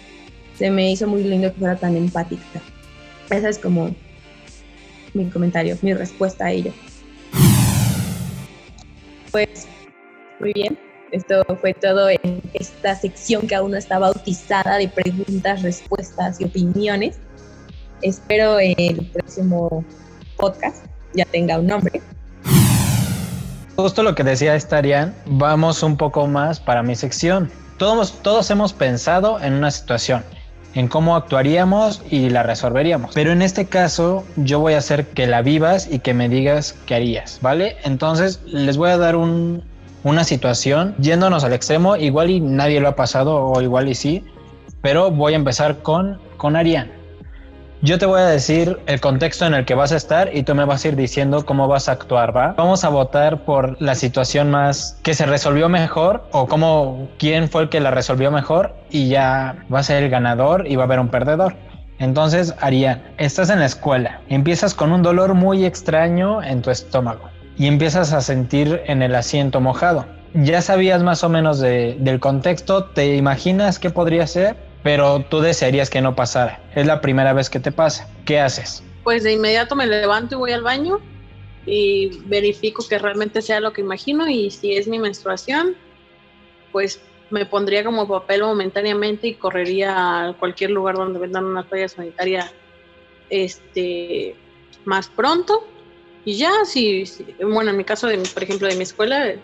se 0.57 0.71
me 0.71 0.91
hizo 0.93 1.09
muy 1.09 1.25
lindo 1.25 1.53
que 1.53 1.59
fuera 1.59 1.77
tan 1.77 1.97
empática. 1.97 2.63
Esa 3.29 3.49
es 3.49 3.59
como 3.59 3.95
mi 5.15 5.25
comentario, 5.27 5.77
mi 5.83 5.95
respuesta 5.95 6.47
a 6.47 6.53
ello. 6.53 6.73
Pues 9.33 9.67
muy 10.41 10.53
bien, 10.53 10.79
esto 11.13 11.45
fue 11.61 11.75
todo 11.75 12.11
en 12.11 12.43
esta 12.55 12.95
sección 12.95 13.47
que 13.47 13.55
aún 13.55 13.73
no 13.73 13.77
está 13.77 13.99
bautizada 13.99 14.79
de 14.79 14.89
preguntas, 14.89 15.63
respuestas 15.63 16.41
y 16.41 16.45
opiniones. 16.45 17.19
Espero 18.03 18.59
el 18.59 19.09
próximo 19.13 19.85
podcast 20.37 20.87
ya 21.15 21.25
tenga 21.27 21.59
un 21.59 21.67
nombre. 21.67 22.01
Justo 23.77 24.03
lo 24.03 24.15
que 24.15 24.25
decía 24.25 24.55
Estarian, 24.55 25.15
vamos 25.27 25.83
un 25.83 25.97
poco 25.97 26.27
más 26.27 26.61
para 26.61 26.83
mi 26.83 26.97
sección. 26.97 27.51
Todos, 27.79 28.23
todos 28.23 28.51
hemos 28.51 28.73
pensado 28.73 29.41
en 29.41 29.55
una 29.55 29.71
situación 29.71 30.25
en 30.75 30.89
cómo 30.89 31.17
actuaríamos 31.17 32.03
y 32.11 32.31
la 32.31 32.43
resolveríamos. 32.43 33.13
Pero 33.15 33.33
en 33.33 33.43
este 33.43 33.67
caso 33.67 34.25
yo 34.37 34.61
voy 34.61 34.75
a 34.75 34.79
hacer 34.79 35.07
que 35.07 35.27
la 35.27 35.43
vivas 35.43 35.89
y 35.91 35.99
que 35.99 36.15
me 36.15 36.29
digas 36.29 36.77
qué 36.87 36.95
harías, 36.95 37.39
¿vale? 37.43 37.77
Entonces 37.85 38.41
les 38.47 38.77
voy 38.77 38.91
a 38.91 38.97
dar 38.97 39.17
una 39.17 40.25
situación 40.25 40.95
yéndonos 40.99 41.45
al 41.45 41.53
extremo, 41.53 41.97
igual 41.97 42.31
y 42.31 42.41
nadie 42.41 42.81
lo 42.81 42.89
ha 42.89 42.97
pasado 42.97 43.37
o 43.37 43.61
igual 43.61 43.89
y 43.89 43.95
sí, 43.95 44.25
pero 44.83 45.11
voy 45.11 45.35
a 45.35 45.37
empezar 45.37 45.79
con, 45.79 46.19
con 46.37 46.57
Arián. 46.57 47.00
Yo 47.83 47.99
te 47.99 48.05
voy 48.05 48.21
a 48.21 48.27
decir 48.27 48.79
el 48.85 49.01
contexto 49.01 49.47
en 49.47 49.55
el 49.55 49.65
que 49.65 49.75
vas 49.75 49.91
a 49.91 49.97
estar 49.97 50.37
y 50.37 50.43
tú 50.43 50.55
me 50.55 50.67
vas 50.67 50.85
a 50.85 50.89
ir 50.89 50.97
diciendo 50.97 51.47
cómo 51.47 51.67
vas 51.67 51.89
a 51.89 51.93
actuar, 51.93 52.37
¿va? 52.37 52.53
Vamos 52.53 52.85
a 52.85 52.91
votar 52.91 53.47
por 53.47 53.81
la 53.81 53.95
situación 53.95 54.51
más 54.51 55.01
que 55.03 55.15
se 55.15 55.25
resolvió 55.25 55.71
mejor 55.71 56.29
o 56.31 56.47
cómo, 56.47 57.09
quién 57.19 57.49
fue 57.49 57.63
el 57.63 57.69
que 57.71 57.81
la 57.81 57.91
resolvió 57.91 58.31
mejor 58.31 58.75
y 58.91 59.09
ya 59.09 59.65
va 59.73 59.79
a 59.79 59.83
ser 59.83 60.03
el 60.03 60.11
ganador 60.11 60.67
y 60.69 60.77
va 60.77 60.83
a 60.83 60.85
haber 60.85 61.01
un 61.01 61.09
perdedor. 61.09 61.57
Entonces, 61.99 62.55
Arián, 62.61 63.03
estás 63.17 63.49
en 63.49 63.61
la 63.61 63.67
escuela, 63.67 64.21
empiezas 64.29 64.75
con 64.75 64.93
un 64.93 65.01
dolor 65.01 65.33
muy 65.33 65.65
extraño 65.65 66.43
en 66.43 66.61
tu 66.61 66.71
estómago 66.71 67.31
y 67.57 67.67
empiezas 67.67 68.13
a 68.13 68.21
sentir 68.21 68.83
en 68.89 69.01
el 69.01 69.15
asiento 69.15 69.59
mojado. 69.63 70.05
Ya 70.35 70.61
sabías 70.61 71.03
más 71.03 71.25
o 71.25 71.31
menos 71.31 71.61
del 71.61 72.21
contexto, 72.21 72.85
¿te 72.85 73.17
imaginas 73.17 73.79
qué 73.79 73.89
podría 73.89 74.27
ser? 74.27 74.70
Pero 74.83 75.25
tú 75.29 75.41
desearías 75.41 75.91
que 75.91 76.01
no 76.01 76.15
pasara. 76.15 76.61
Es 76.75 76.87
la 76.87 77.01
primera 77.01 77.33
vez 77.33 77.51
que 77.51 77.61
te 77.61 77.73
pasa. 77.73 78.09
¿Qué 78.25 78.41
haces? 78.41 78.83
Pues 79.05 79.23
de 79.23 79.33
inmediato 79.33 79.77
me 79.77 79.87
levanto 79.87 80.37
y 80.37 80.39
voy 80.39 80.53
al 80.53 80.63
baño 80.63 81.01
y 81.67 82.21
verifico 82.27 82.87
que 82.89 82.99
realmente 82.99 83.43
sea 83.43 83.61
lo 83.61 83.73
que 83.73 83.81
imagino 83.81 84.29
y 84.29 84.51
si 84.51 84.77
es 84.77 84.89
mi 84.89 84.99
menstruación, 84.99 85.77
pues 86.73 87.01
me 87.31 87.47
pondría 87.47 87.85
como 87.85 88.09
papel 88.09 88.43
momentáneamente 88.43 89.29
y 89.29 89.35
correría 89.35 90.29
a 90.29 90.33
cualquier 90.35 90.71
lugar 90.71 90.97
donde 90.97 91.19
vendan 91.19 91.45
una 91.45 91.63
toalla 91.63 91.89
sanitaria 91.89 92.51
este 93.29 94.35
más 94.85 95.09
pronto 95.09 95.67
y 96.25 96.37
ya 96.37 96.65
si, 96.65 97.05
bueno 97.41 97.71
en 97.71 97.77
mi 97.77 97.85
caso 97.85 98.09
de 98.09 98.19
por 98.19 98.43
ejemplo 98.43 98.67
de 98.67 98.75
mi 98.75 98.83
escuela 98.83 99.35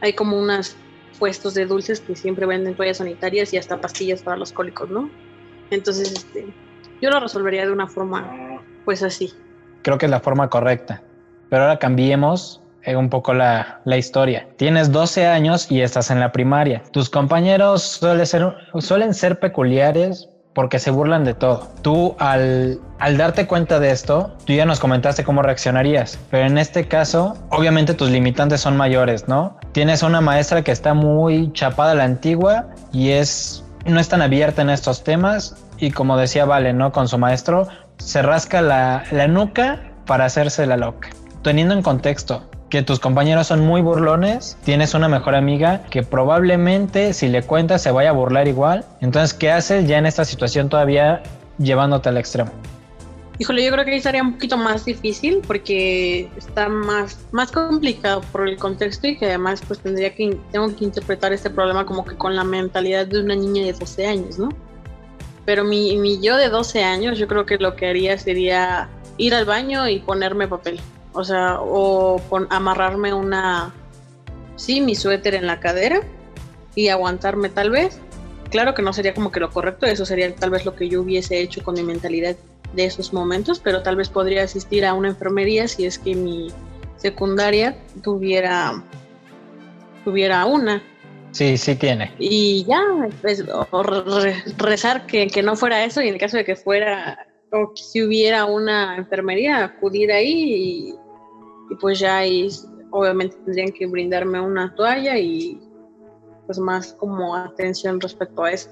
hay 0.00 0.12
como 0.12 0.38
unas 0.38 0.76
puestos 1.18 1.54
de 1.54 1.66
dulces 1.66 2.00
que 2.00 2.16
siempre 2.16 2.46
venden 2.46 2.74
toallas 2.74 2.98
sanitarias 2.98 3.52
y 3.52 3.58
hasta 3.58 3.80
pastillas 3.80 4.22
para 4.22 4.36
los 4.36 4.52
cólicos, 4.52 4.90
¿no? 4.90 5.10
Entonces, 5.70 6.12
este, 6.12 6.52
yo 7.00 7.10
lo 7.10 7.20
resolvería 7.20 7.66
de 7.66 7.72
una 7.72 7.86
forma, 7.86 8.62
pues 8.84 9.02
así. 9.02 9.32
Creo 9.82 9.98
que 9.98 10.06
es 10.06 10.10
la 10.10 10.20
forma 10.20 10.48
correcta. 10.48 11.02
Pero 11.50 11.62
ahora 11.62 11.78
cambiemos 11.78 12.62
eh, 12.84 12.96
un 12.96 13.10
poco 13.10 13.34
la, 13.34 13.80
la, 13.84 13.96
historia. 13.96 14.48
Tienes 14.56 14.90
12 14.90 15.26
años 15.26 15.70
y 15.70 15.82
estás 15.82 16.10
en 16.10 16.20
la 16.20 16.32
primaria. 16.32 16.82
Tus 16.92 17.10
compañeros 17.10 17.82
suelen 17.82 19.14
ser, 19.14 19.38
peculiares 19.38 20.28
porque 20.52 20.78
se 20.78 20.90
burlan 20.90 21.24
de 21.24 21.34
todo. 21.34 21.68
Tú 21.82 22.14
al, 22.18 22.80
al 22.98 23.16
darte 23.16 23.46
cuenta 23.46 23.80
de 23.80 23.90
esto, 23.90 24.36
tú 24.44 24.52
ya 24.52 24.66
nos 24.66 24.80
comentaste 24.80 25.24
cómo 25.24 25.42
reaccionarías, 25.42 26.18
pero 26.30 26.46
en 26.46 26.58
este 26.58 26.88
caso, 26.88 27.36
obviamente 27.50 27.94
tus 27.94 28.10
limitantes 28.10 28.60
son 28.60 28.76
mayores, 28.76 29.28
¿no? 29.28 29.58
Tienes 29.72 30.02
una 30.02 30.20
maestra 30.20 30.62
que 30.62 30.70
está 30.70 30.92
muy 30.92 31.50
chapada 31.52 31.92
a 31.92 31.94
la 31.94 32.04
antigua 32.04 32.66
y 32.92 33.10
es 33.10 33.64
no 33.86 33.98
es 33.98 34.08
tan 34.08 34.22
abierta 34.22 34.62
en 34.62 34.70
estos 34.70 35.02
temas 35.02 35.56
y 35.78 35.90
como 35.90 36.16
decía 36.16 36.44
Vale, 36.44 36.72
¿no? 36.72 36.92
Con 36.92 37.08
su 37.08 37.18
maestro, 37.18 37.66
se 37.98 38.22
rasca 38.22 38.60
la, 38.60 39.04
la 39.10 39.26
nuca 39.28 39.80
para 40.06 40.26
hacerse 40.26 40.66
la 40.66 40.76
loca. 40.76 41.08
Teniendo 41.42 41.74
en 41.74 41.82
contexto, 41.82 42.44
que 42.68 42.82
tus 42.82 43.00
compañeros 43.00 43.48
son 43.48 43.60
muy 43.60 43.82
burlones, 43.82 44.56
tienes 44.64 44.94
una 44.94 45.08
mejor 45.08 45.34
amiga 45.34 45.82
que 45.90 46.02
probablemente 46.02 47.12
si 47.12 47.28
le 47.28 47.42
cuentas 47.42 47.82
se 47.82 47.90
vaya 47.90 48.10
a 48.10 48.12
burlar 48.12 48.48
igual. 48.48 48.84
Entonces, 49.00 49.34
¿qué 49.34 49.50
haces 49.50 49.86
ya 49.86 49.98
en 49.98 50.06
esta 50.06 50.24
situación 50.24 50.68
todavía 50.68 51.22
llevándote 51.58 52.08
al 52.08 52.16
extremo? 52.16 52.50
Híjole, 53.42 53.64
yo 53.64 53.72
creo 53.72 53.84
que 53.84 53.90
ahí 53.90 53.96
estaría 53.96 54.22
un 54.22 54.34
poquito 54.34 54.56
más 54.56 54.84
difícil 54.84 55.40
porque 55.44 56.30
está 56.36 56.68
más, 56.68 57.18
más 57.32 57.50
complicado 57.50 58.20
por 58.30 58.48
el 58.48 58.56
contexto 58.56 59.08
y 59.08 59.18
que 59.18 59.26
además 59.26 59.60
pues 59.66 59.80
tendría 59.80 60.14
que, 60.14 60.38
tengo 60.52 60.72
que 60.76 60.84
interpretar 60.84 61.32
este 61.32 61.50
problema 61.50 61.84
como 61.84 62.04
que 62.04 62.14
con 62.14 62.36
la 62.36 62.44
mentalidad 62.44 63.04
de 63.04 63.20
una 63.20 63.34
niña 63.34 63.64
de 63.64 63.72
12 63.72 64.06
años, 64.06 64.38
¿no? 64.38 64.50
Pero 65.44 65.64
mi, 65.64 65.96
mi 65.96 66.20
yo 66.20 66.36
de 66.36 66.50
12 66.50 66.84
años, 66.84 67.18
yo 67.18 67.26
creo 67.26 67.44
que 67.44 67.58
lo 67.58 67.74
que 67.74 67.88
haría 67.88 68.16
sería 68.16 68.88
ir 69.16 69.34
al 69.34 69.44
baño 69.44 69.88
y 69.88 69.98
ponerme 69.98 70.46
papel. 70.46 70.78
O 71.12 71.24
sea, 71.24 71.58
o 71.60 72.22
amarrarme 72.48 73.12
una, 73.12 73.74
sí, 74.54 74.80
mi 74.80 74.94
suéter 74.94 75.34
en 75.34 75.48
la 75.48 75.58
cadera 75.58 76.00
y 76.76 76.90
aguantarme 76.90 77.48
tal 77.48 77.70
vez. 77.70 77.98
Claro 78.50 78.74
que 78.74 78.82
no 78.82 78.92
sería 78.92 79.14
como 79.14 79.32
que 79.32 79.40
lo 79.40 79.50
correcto, 79.50 79.86
eso 79.86 80.06
sería 80.06 80.32
tal 80.32 80.50
vez 80.50 80.64
lo 80.64 80.76
que 80.76 80.88
yo 80.88 81.02
hubiese 81.02 81.40
hecho 81.40 81.64
con 81.64 81.74
mi 81.74 81.82
mentalidad 81.82 82.36
de 82.72 82.84
esos 82.84 83.12
momentos, 83.12 83.60
pero 83.60 83.82
tal 83.82 83.96
vez 83.96 84.08
podría 84.08 84.44
asistir 84.44 84.84
a 84.84 84.94
una 84.94 85.08
enfermería 85.08 85.68
si 85.68 85.86
es 85.86 85.98
que 85.98 86.14
mi 86.14 86.48
secundaria 86.96 87.76
tuviera, 88.02 88.82
tuviera 90.04 90.46
una. 90.46 90.82
Sí, 91.32 91.56
sí 91.56 91.74
tiene. 91.74 92.12
Y 92.18 92.64
ya, 92.64 92.82
pues, 93.22 93.44
rezar 94.58 95.06
que, 95.06 95.26
que, 95.26 95.42
no 95.42 95.56
fuera 95.56 95.84
eso 95.84 96.02
y 96.02 96.08
en 96.08 96.14
el 96.14 96.20
caso 96.20 96.36
de 96.36 96.44
que 96.44 96.56
fuera 96.56 97.26
o 97.52 97.72
si 97.74 98.02
hubiera 98.02 98.46
una 98.46 98.96
enfermería, 98.96 99.64
acudir 99.64 100.10
ahí 100.10 100.94
y, 101.70 101.74
pues 101.80 101.98
ya 101.98 102.18
ahí 102.18 102.48
obviamente 102.90 103.36
tendrían 103.44 103.72
que 103.72 103.86
brindarme 103.86 104.40
una 104.40 104.74
toalla 104.74 105.16
y 105.18 105.58
pues 106.46 106.58
más 106.58 106.92
como 106.94 107.34
atención 107.34 108.00
respecto 108.00 108.44
a 108.44 108.52
eso. 108.52 108.70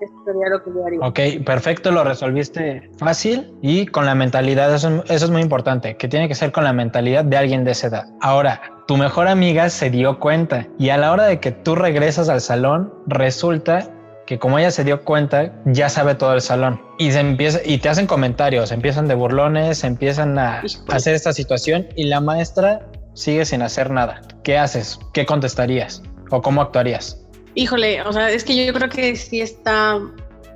Esto 0.00 0.16
sería 0.24 0.48
lo 0.48 0.62
que 0.62 0.70
yo 0.70 0.86
haría. 0.86 1.00
Ok, 1.00 1.44
perfecto, 1.44 1.90
lo 1.90 2.04
resolviste 2.04 2.90
fácil 2.98 3.52
y 3.60 3.86
con 3.86 4.06
la 4.06 4.14
mentalidad, 4.14 4.74
eso, 4.74 5.04
eso 5.06 5.24
es 5.24 5.30
muy 5.30 5.42
importante, 5.42 5.96
que 5.96 6.08
tiene 6.08 6.28
que 6.28 6.34
ser 6.34 6.52
con 6.52 6.64
la 6.64 6.72
mentalidad 6.72 7.24
de 7.24 7.36
alguien 7.36 7.64
de 7.64 7.72
esa 7.72 7.88
edad. 7.88 8.06
Ahora, 8.20 8.60
tu 8.86 8.96
mejor 8.96 9.28
amiga 9.28 9.68
se 9.68 9.90
dio 9.90 10.18
cuenta 10.18 10.66
y 10.78 10.88
a 10.88 10.96
la 10.96 11.12
hora 11.12 11.24
de 11.24 11.38
que 11.38 11.52
tú 11.52 11.74
regresas 11.74 12.28
al 12.28 12.40
salón, 12.40 12.92
resulta 13.06 13.90
que 14.26 14.38
como 14.38 14.58
ella 14.58 14.70
se 14.70 14.84
dio 14.84 15.04
cuenta, 15.04 15.52
ya 15.64 15.88
sabe 15.88 16.14
todo 16.14 16.34
el 16.34 16.40
salón 16.40 16.80
y 16.98 17.10
se 17.10 17.20
empieza 17.20 17.58
y 17.64 17.78
te 17.78 17.88
hacen 17.88 18.06
comentarios, 18.06 18.70
empiezan 18.70 19.08
de 19.08 19.14
burlones, 19.14 19.82
empiezan 19.82 20.38
a 20.38 20.62
hacer 20.88 21.14
esta 21.14 21.32
situación 21.32 21.88
y 21.96 22.04
la 22.04 22.20
maestra 22.20 22.86
sigue 23.14 23.44
sin 23.44 23.60
hacer 23.60 23.90
nada. 23.90 24.22
¿Qué 24.44 24.56
haces? 24.56 24.98
¿Qué 25.12 25.26
contestarías? 25.26 26.02
¿O 26.30 26.40
cómo 26.42 26.62
actuarías? 26.62 27.19
Híjole, 27.54 28.02
o 28.02 28.12
sea, 28.12 28.30
es 28.30 28.44
que 28.44 28.64
yo 28.66 28.72
creo 28.72 28.88
que 28.88 29.16
sí 29.16 29.40
está 29.40 30.00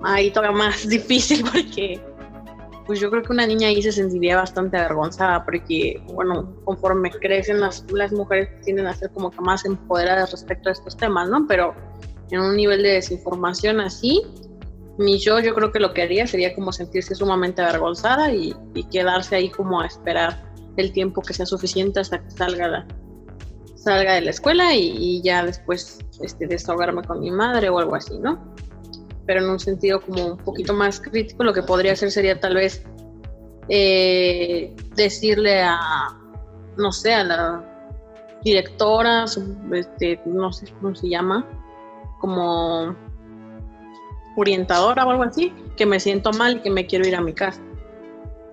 ahí 0.02 0.30
todavía 0.30 0.56
más 0.56 0.88
difícil 0.88 1.44
porque 1.50 2.00
pues 2.86 3.00
yo 3.00 3.10
creo 3.10 3.22
que 3.22 3.32
una 3.32 3.46
niña 3.46 3.68
ahí 3.68 3.80
se 3.82 3.92
sentiría 3.92 4.36
bastante 4.36 4.76
avergonzada 4.76 5.44
porque, 5.44 6.02
bueno, 6.12 6.54
conforme 6.64 7.10
crecen 7.10 7.60
las, 7.60 7.84
las 7.90 8.12
mujeres 8.12 8.48
tienden 8.62 8.86
a 8.86 8.94
ser 8.94 9.10
como 9.10 9.30
que 9.30 9.40
más 9.40 9.64
empoderadas 9.64 10.32
respecto 10.32 10.68
a 10.68 10.72
estos 10.72 10.96
temas, 10.96 11.30
¿no? 11.30 11.46
Pero 11.46 11.74
en 12.30 12.40
un 12.40 12.56
nivel 12.56 12.82
de 12.82 12.90
desinformación 12.90 13.80
así, 13.80 14.22
mi 14.98 15.18
yo 15.18 15.40
yo 15.40 15.54
creo 15.54 15.72
que 15.72 15.80
lo 15.80 15.92
que 15.94 16.02
haría 16.02 16.26
sería 16.26 16.54
como 16.54 16.72
sentirse 16.72 17.14
sumamente 17.14 17.62
avergonzada 17.62 18.32
y, 18.32 18.54
quedarse 18.92 19.36
ahí 19.36 19.50
como 19.50 19.80
a 19.80 19.86
esperar 19.86 20.52
el 20.76 20.92
tiempo 20.92 21.22
que 21.22 21.32
sea 21.32 21.46
suficiente 21.46 22.00
hasta 22.00 22.22
que 22.22 22.30
salga 22.30 22.68
la, 22.68 22.86
salga 23.84 24.14
de 24.14 24.22
la 24.22 24.30
escuela 24.30 24.74
y, 24.74 25.20
ya 25.22 25.44
después 25.44 25.98
este, 26.20 26.46
desahogarme 26.46 27.02
con 27.02 27.20
mi 27.20 27.30
madre 27.30 27.68
o 27.68 27.78
algo 27.78 27.94
así, 27.94 28.18
¿no? 28.18 28.38
Pero 29.26 29.42
en 29.42 29.50
un 29.50 29.58
sentido 29.58 30.00
como 30.00 30.32
un 30.32 30.38
poquito 30.38 30.72
más 30.72 31.00
crítico, 31.00 31.44
lo 31.44 31.52
que 31.52 31.62
podría 31.62 31.92
hacer 31.92 32.10
sería 32.10 32.40
tal 32.40 32.54
vez 32.54 32.84
eh, 33.68 34.74
decirle 34.96 35.62
a, 35.62 36.18
no 36.76 36.92
sé, 36.92 37.14
a 37.14 37.24
la 37.24 37.64
directora, 38.42 39.24
este, 39.72 40.20
no 40.26 40.52
sé 40.52 40.66
cómo 40.80 40.94
se 40.94 41.08
llama, 41.08 41.46
como 42.20 42.94
orientadora 44.36 45.06
o 45.06 45.10
algo 45.10 45.22
así, 45.22 45.54
que 45.76 45.86
me 45.86 46.00
siento 46.00 46.32
mal 46.32 46.56
y 46.56 46.60
que 46.60 46.70
me 46.70 46.86
quiero 46.86 47.06
ir 47.06 47.16
a 47.16 47.20
mi 47.20 47.32
casa. 47.32 47.62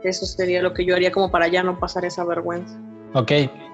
Eso 0.03 0.25
sería 0.25 0.61
lo 0.61 0.73
que 0.73 0.85
yo 0.85 0.95
haría 0.95 1.11
como 1.11 1.29
para 1.31 1.47
ya 1.47 1.63
no 1.63 1.79
pasar 1.79 2.05
esa 2.05 2.23
vergüenza. 2.23 2.79
Ok, 3.13 3.31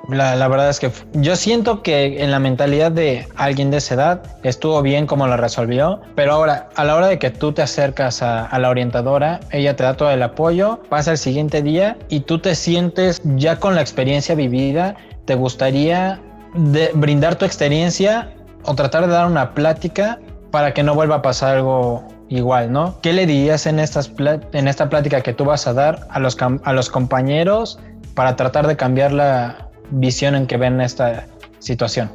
la, 0.09 0.47
verdad 0.47 0.69
es 0.69 0.79
que 0.79 0.91
yo 1.13 1.35
siento 1.35 1.83
que 1.83 2.23
en 2.23 2.31
la 2.31 2.39
mentalidad 2.39 2.91
de 2.91 3.27
alguien 3.35 3.69
de 3.71 3.77
esa 3.77 3.95
edad 3.95 4.21
estuvo 4.43 4.81
bien 4.81 5.05
como 5.05 5.27
lo 5.27 5.37
resolvió, 5.37 6.01
pero 6.15 6.33
ahora 6.33 6.69
a 6.75 6.83
la 6.85 6.95
hora 6.95 7.07
de 7.07 7.19
que 7.19 7.29
tú 7.29 7.51
te 7.51 7.61
acercas 7.61 8.21
a, 8.21 8.57
la 8.57 8.69
orientadora, 8.69 9.41
ella 9.51 9.75
te 9.75 9.83
da 9.83 9.95
todo 9.95 10.09
el 10.09 10.23
apoyo, 10.23 10.81
pasa 10.89 11.11
el 11.11 11.17
siguiente 11.17 11.61
día 11.61 11.97
y 12.09 12.21
tú 12.21 12.39
te 12.39 12.55
sientes 12.55 13.21
ya 13.35 13.57
con 13.59 13.75
la 13.75 13.81
experiencia 13.81 14.33
vivida, 14.33 14.95
te 15.25 15.35
gustaría 15.35 16.19
brindar 16.93 17.35
tu 17.35 17.45
experiencia 17.45 18.33
o 18.63 18.73
tratar 18.73 19.05
de 19.05 19.13
dar 19.13 19.27
una 19.27 19.53
plática 19.53 20.19
para 20.51 20.73
que 20.73 20.81
no 20.81 20.95
vuelva 20.95 21.17
a 21.17 21.21
pasar 21.21 21.57
algo 21.57 22.07
igual, 22.29 22.71
¿no? 22.71 22.99
¿Qué 23.01 23.13
le 23.13 23.25
dirías 23.25 23.67
en, 23.67 23.79
estas 23.79 24.11
en 24.53 24.67
esta 24.67 24.89
plática 24.89 25.21
que 25.21 25.33
tú 25.33 25.45
vas 25.45 25.67
a 25.67 25.73
dar 25.73 26.07
a 26.09 26.19
los, 26.19 26.37
a 26.63 26.73
los 26.73 26.89
compañeros 26.89 27.79
para 28.17 28.35
tratar 28.35 28.65
de 28.65 28.75
cambiar 28.75 29.13
la 29.13 29.69
visión 29.91 30.33
en 30.33 30.47
que 30.47 30.57
ven 30.57 30.81
esta 30.81 31.27
situación? 31.59 32.09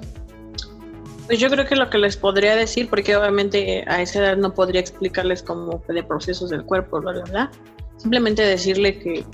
Pues 1.28 1.38
yo 1.38 1.48
creo 1.48 1.64
que 1.64 1.76
lo 1.76 1.88
que 1.90 1.96
les 1.96 2.16
podría 2.16 2.56
decir, 2.56 2.90
porque 2.90 3.14
obviamente 3.14 3.84
a 3.86 4.02
esa 4.02 4.18
edad 4.18 4.36
no 4.36 4.52
podría 4.52 4.80
explicarles 4.80 5.44
como 5.44 5.80
de 5.86 6.02
procesos 6.02 6.50
del 6.50 6.64
cuerpo, 6.64 7.00
¿verdad? 7.00 7.50
Simplemente 7.98 8.42
decirle 8.42 8.98
que, 8.98 9.24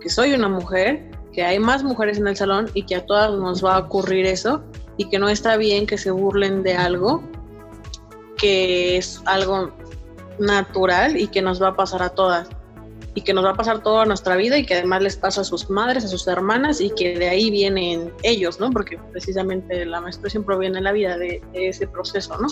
que 0.00 0.10
soy 0.10 0.34
una 0.34 0.48
mujer, 0.48 1.08
que 1.32 1.44
hay 1.44 1.60
más 1.60 1.84
mujeres 1.84 2.18
en 2.18 2.26
el 2.26 2.36
salón 2.36 2.70
y 2.74 2.82
que 2.82 2.96
a 2.96 3.06
todas 3.06 3.30
nos 3.30 3.64
va 3.64 3.76
a 3.76 3.78
ocurrir 3.78 4.26
eso 4.26 4.64
y 4.96 5.08
que 5.08 5.20
no 5.20 5.28
está 5.28 5.56
bien 5.56 5.86
que 5.86 5.96
se 5.96 6.10
burlen 6.10 6.64
de 6.64 6.74
algo 6.74 7.22
que 8.36 8.96
es 8.96 9.22
algo 9.26 9.70
natural 10.40 11.16
y 11.20 11.28
que 11.28 11.40
nos 11.40 11.62
va 11.62 11.68
a 11.68 11.76
pasar 11.76 12.02
a 12.02 12.08
todas 12.08 12.48
y 13.16 13.22
que 13.22 13.32
nos 13.32 13.46
va 13.46 13.50
a 13.52 13.54
pasar 13.54 13.82
toda 13.82 14.04
nuestra 14.04 14.36
vida 14.36 14.58
y 14.58 14.66
que 14.66 14.74
además 14.74 15.02
les 15.02 15.16
pasa 15.16 15.40
a 15.40 15.44
sus 15.44 15.70
madres, 15.70 16.04
a 16.04 16.08
sus 16.08 16.28
hermanas 16.28 16.82
y 16.82 16.90
que 16.90 17.18
de 17.18 17.30
ahí 17.30 17.50
vienen 17.50 18.12
ellos, 18.22 18.60
¿no? 18.60 18.70
Porque 18.70 18.98
precisamente 19.10 19.86
la 19.86 20.02
menstruación 20.02 20.44
proviene 20.44 20.76
en 20.78 20.84
la 20.84 20.92
vida 20.92 21.16
de, 21.16 21.42
ese 21.54 21.86
proceso, 21.86 22.36
¿no? 22.36 22.46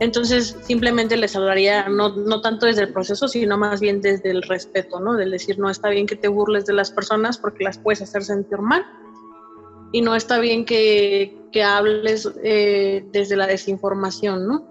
Entonces 0.00 0.56
simplemente 0.62 1.16
les 1.16 1.36
hablaría 1.36 1.88
no, 1.88 2.16
no 2.16 2.40
tanto 2.40 2.66
desde 2.66 2.82
el 2.82 2.92
proceso, 2.92 3.28
sino 3.28 3.56
más 3.56 3.80
bien 3.80 4.00
desde 4.00 4.32
el 4.32 4.42
respeto, 4.42 4.98
¿no? 4.98 5.14
Del 5.14 5.30
decir, 5.30 5.56
no 5.56 5.70
está 5.70 5.88
bien 5.88 6.08
que 6.08 6.16
te 6.16 6.26
burles 6.26 6.66
de 6.66 6.72
las 6.72 6.90
personas 6.90 7.38
porque 7.38 7.62
las 7.62 7.78
puedes 7.78 8.02
hacer 8.02 8.24
sentir 8.24 8.58
mal 8.58 8.84
y 9.92 10.00
no 10.00 10.16
está 10.16 10.40
bien 10.40 10.64
que, 10.64 11.38
que 11.52 11.62
hables 11.62 12.28
eh, 12.42 13.06
desde 13.12 13.36
la 13.36 13.46
desinformación, 13.46 14.48
¿no? 14.48 14.66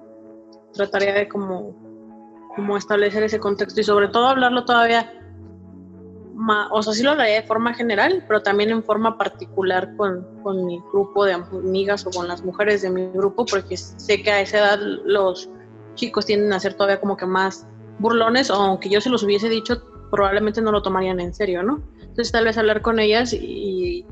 Trataría 0.73 1.13
de 1.13 1.29
como, 1.29 1.82
como 2.55 2.77
establecer 2.77 3.23
ese 3.23 3.39
contexto 3.39 3.79
y 3.81 3.83
sobre 3.83 4.07
todo 4.07 4.27
hablarlo 4.27 4.65
todavía, 4.65 5.11
o 6.71 6.83
sea, 6.83 6.93
sí 6.93 7.03
lo 7.03 7.11
hablaría 7.11 7.41
de 7.41 7.47
forma 7.47 7.73
general, 7.73 8.23
pero 8.27 8.41
también 8.41 8.69
en 8.69 8.83
forma 8.83 9.17
particular 9.17 9.95
con, 9.95 10.25
con 10.43 10.65
mi 10.65 10.79
grupo 10.91 11.25
de 11.25 11.33
amigas 11.33 12.05
o 12.05 12.11
con 12.11 12.27
las 12.27 12.43
mujeres 12.43 12.81
de 12.81 12.89
mi 12.89 13.07
grupo, 13.07 13.45
porque 13.45 13.77
sé 13.77 14.21
que 14.21 14.31
a 14.31 14.41
esa 14.41 14.57
edad 14.59 14.79
los 15.05 15.49
chicos 15.95 16.25
tienden 16.25 16.53
a 16.53 16.59
ser 16.59 16.73
todavía 16.73 16.99
como 16.99 17.17
que 17.17 17.25
más 17.25 17.67
burlones, 17.99 18.49
o 18.49 18.55
aunque 18.55 18.89
yo 18.89 18.99
se 18.99 19.09
los 19.09 19.23
hubiese 19.23 19.49
dicho, 19.49 19.83
probablemente 20.11 20.61
no 20.61 20.71
lo 20.71 20.81
tomarían 20.81 21.19
en 21.19 21.33
serio, 21.33 21.63
¿no? 21.63 21.81
Entonces 21.99 22.31
tal 22.31 22.45
vez 22.45 22.57
hablar 22.57 22.81
con 22.81 22.99
ellas 22.99 23.33
y, 23.33 24.05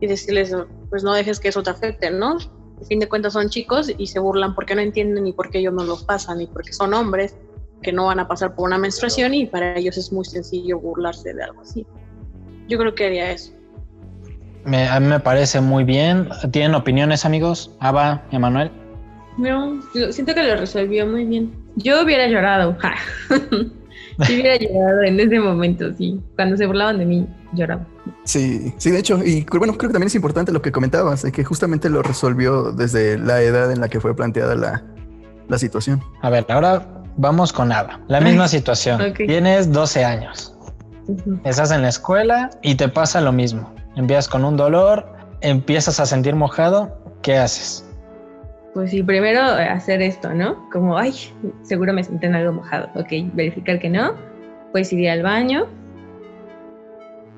y 0.00 0.06
decirles, 0.06 0.54
pues 0.90 1.02
no 1.02 1.14
dejes 1.14 1.40
que 1.40 1.48
eso 1.48 1.62
te 1.62 1.70
afecte, 1.70 2.10
¿no? 2.10 2.38
Al 2.78 2.86
fin 2.86 3.00
de 3.00 3.08
cuentas 3.08 3.32
son 3.32 3.48
chicos 3.48 3.90
y 3.96 4.06
se 4.06 4.20
burlan 4.20 4.54
porque 4.54 4.74
no 4.74 4.80
entienden 4.80 5.24
ni 5.24 5.32
por 5.32 5.50
qué 5.50 5.58
ellos 5.58 5.74
no 5.74 5.84
lo 5.84 5.96
pasan, 6.06 6.38
ni 6.38 6.46
porque 6.46 6.72
son 6.72 6.94
hombres 6.94 7.34
que 7.82 7.92
no 7.92 8.06
van 8.06 8.20
a 8.20 8.28
pasar 8.28 8.54
por 8.54 8.66
una 8.66 8.78
menstruación 8.78 9.34
y 9.34 9.46
para 9.46 9.76
ellos 9.76 9.96
es 9.96 10.12
muy 10.12 10.24
sencillo 10.24 10.78
burlarse 10.80 11.32
de 11.32 11.42
algo 11.42 11.60
así. 11.62 11.86
Yo 12.68 12.78
creo 12.78 12.94
que 12.94 13.06
haría 13.06 13.30
eso. 13.30 13.52
a 14.66 15.00
mí 15.00 15.06
me 15.06 15.20
parece 15.20 15.60
muy 15.60 15.84
bien. 15.84 16.28
¿Tienen 16.50 16.74
opiniones, 16.74 17.24
amigos? 17.24 17.70
Ava, 17.80 18.22
Emanuel. 18.30 18.70
No, 19.38 19.80
siento 20.10 20.34
que 20.34 20.42
lo 20.42 20.56
resolvió 20.56 21.06
muy 21.06 21.24
bien. 21.24 21.52
Yo 21.76 22.02
hubiera 22.02 22.26
llorado. 22.26 22.76
Yo 24.18 24.34
hubiera 24.34 24.56
llorado 24.56 25.02
en 25.04 25.20
ese 25.20 25.38
momento, 25.38 25.94
sí. 25.96 26.20
Cuando 26.34 26.56
se 26.56 26.66
burlaban 26.66 26.98
de 26.98 27.06
mí, 27.06 27.26
lloraba. 27.52 27.86
Sí, 28.24 28.74
sí, 28.78 28.90
de 28.90 28.98
hecho, 28.98 29.24
y 29.24 29.46
bueno, 29.48 29.78
creo 29.78 29.90
que 29.90 29.92
también 29.92 30.08
es 30.08 30.14
importante 30.16 30.50
lo 30.50 30.60
que 30.60 30.72
comentabas, 30.72 31.22
de 31.22 31.30
que 31.30 31.44
justamente 31.44 31.88
lo 31.88 32.02
resolvió 32.02 32.72
desde 32.72 33.16
la 33.16 33.40
edad 33.40 33.70
en 33.70 33.80
la 33.80 33.88
que 33.88 34.00
fue 34.00 34.16
planteada 34.16 34.56
la, 34.56 34.82
la 35.46 35.58
situación. 35.58 36.02
A 36.20 36.30
ver, 36.30 36.44
ahora 36.48 36.97
vamos 37.18 37.52
con 37.52 37.70
Ada. 37.70 38.00
La 38.08 38.20
misma 38.20 38.48
situación. 38.56 39.12
Tienes 39.14 39.70
12 39.70 40.04
años. 40.04 40.54
Estás 41.44 41.70
en 41.70 41.82
la 41.82 41.88
escuela 41.88 42.50
y 42.62 42.74
te 42.74 42.88
pasa 42.88 43.20
lo 43.20 43.32
mismo. 43.32 43.72
Empiezas 43.96 44.28
con 44.28 44.44
un 44.44 44.56
dolor, 44.56 45.06
empiezas 45.42 46.00
a 46.00 46.06
sentir 46.06 46.34
mojado. 46.34 46.96
¿Qué 47.22 47.36
haces? 47.36 47.84
Pues 48.74 48.90
sí, 48.90 49.02
primero 49.02 49.40
hacer 49.40 50.00
esto, 50.00 50.32
¿no? 50.32 50.68
Como, 50.70 50.96
ay, 50.96 51.14
seguro 51.62 51.92
me 51.92 52.04
siento 52.04 52.26
en 52.26 52.34
algo 52.34 52.52
mojado. 52.52 52.88
Ok, 52.94 53.08
verificar 53.34 53.78
que 53.78 53.88
no. 53.88 54.14
Pues 54.72 54.92
ir 54.92 55.08
al 55.08 55.22
baño, 55.22 55.66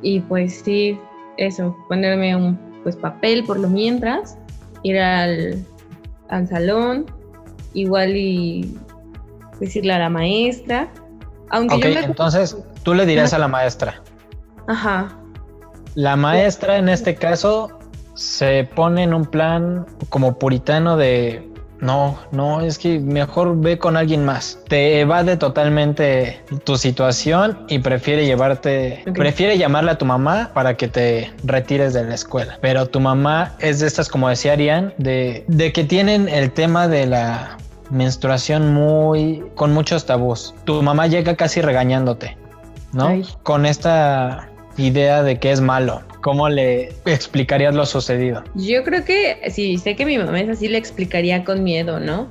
y 0.03 0.21
pues 0.21 0.63
sí, 0.65 0.99
eso, 1.37 1.77
ponerme 1.89 2.35
un 2.35 2.59
pues 2.83 2.97
papel 2.97 3.45
por 3.45 3.59
lo 3.59 3.69
mientras, 3.69 4.39
ir 4.83 4.99
al, 4.99 5.65
al 6.29 6.49
salón, 6.49 7.07
igual 7.75 8.17
y 8.17 8.79
decirle 9.61 9.93
a 9.93 9.99
la 9.99 10.09
maestra. 10.09 10.91
Aunque 11.51 11.77
ok, 11.77 11.85
yo 11.85 12.01
me... 12.01 12.07
entonces 12.07 12.57
tú 12.83 12.95
le 12.95 13.07
dirás 13.07 13.33
a 13.33 13.39
la 13.39 13.49
maestra. 13.49 14.03
Ajá. 14.67 15.17
La 15.95 16.17
maestra 16.17 16.77
en 16.77 16.89
este 16.89 17.15
caso 17.15 17.79
se 18.15 18.69
pone 18.75 19.03
en 19.03 19.15
un 19.15 19.27
plan 19.27 19.87
como 20.09 20.39
puritano 20.39 20.97
de 20.97 21.51
no, 21.81 22.19
no, 22.31 22.61
es 22.61 22.79
que 22.79 23.01
mejor 23.01 23.59
ve 23.59 23.79
con 23.79 23.97
alguien 23.97 24.25
más. 24.25 24.59
Te 24.69 25.01
evade 25.01 25.37
totalmente 25.37 26.41
tu 26.65 26.77
situación 26.77 27.65
y 27.69 27.79
prefiere 27.79 28.27
llevarte, 28.27 29.03
prefiere 29.15 29.57
llamarle 29.57 29.93
a 29.93 29.99
tu 29.99 30.05
mamá 30.05 30.51
para 30.53 30.77
que 30.77 30.89
te 30.89 31.33
retires 31.45 31.95
de 31.95 32.05
la 32.05 32.15
escuela. 32.15 32.59
Pero 32.61 32.87
tu 32.87 33.01
mamá 33.01 33.57
es 33.61 33.81
de 33.81 33.87
estas, 33.87 34.09
como 34.09 34.29
decía 34.29 34.53
Arián, 34.53 34.93
de, 34.99 35.45
de 35.49 35.73
que 35.73 35.85
tienen 35.85 36.29
el 36.29 36.53
tema 36.53 36.87
de 36.87 37.07
la 37.07 37.57
menstruación 37.91 38.73
muy, 38.73 39.45
con 39.55 39.73
muchos 39.73 40.07
tabús. 40.07 40.55
Tu 40.65 40.83
mamá 40.83 41.07
llega 41.07 41.37
casi 41.37 41.61
regañándote, 41.61 42.37
¿no? 42.93 43.09
Ay. 43.09 43.25
Con 43.43 43.67
esta 43.67 44.49
idea 44.77 45.23
de 45.23 45.39
que 45.39 45.53
es 45.53 45.61
malo. 45.61 46.03
¿Cómo 46.23 46.49
le 46.49 46.93
explicarías 47.07 47.75
lo 47.75 47.87
sucedido? 47.87 48.45
Yo 48.55 48.85
creo 48.85 49.05
que 49.05 49.39
si 49.51 49.79
sé 49.79 49.97
que 49.97 50.05
mi 50.05 50.19
mamá 50.19 50.41
es 50.41 50.51
así, 50.51 50.69
le 50.69 50.79
explicaría 50.79 51.45
con 51.45 51.63
miedo, 51.63 51.99
¿no? 51.99 52.29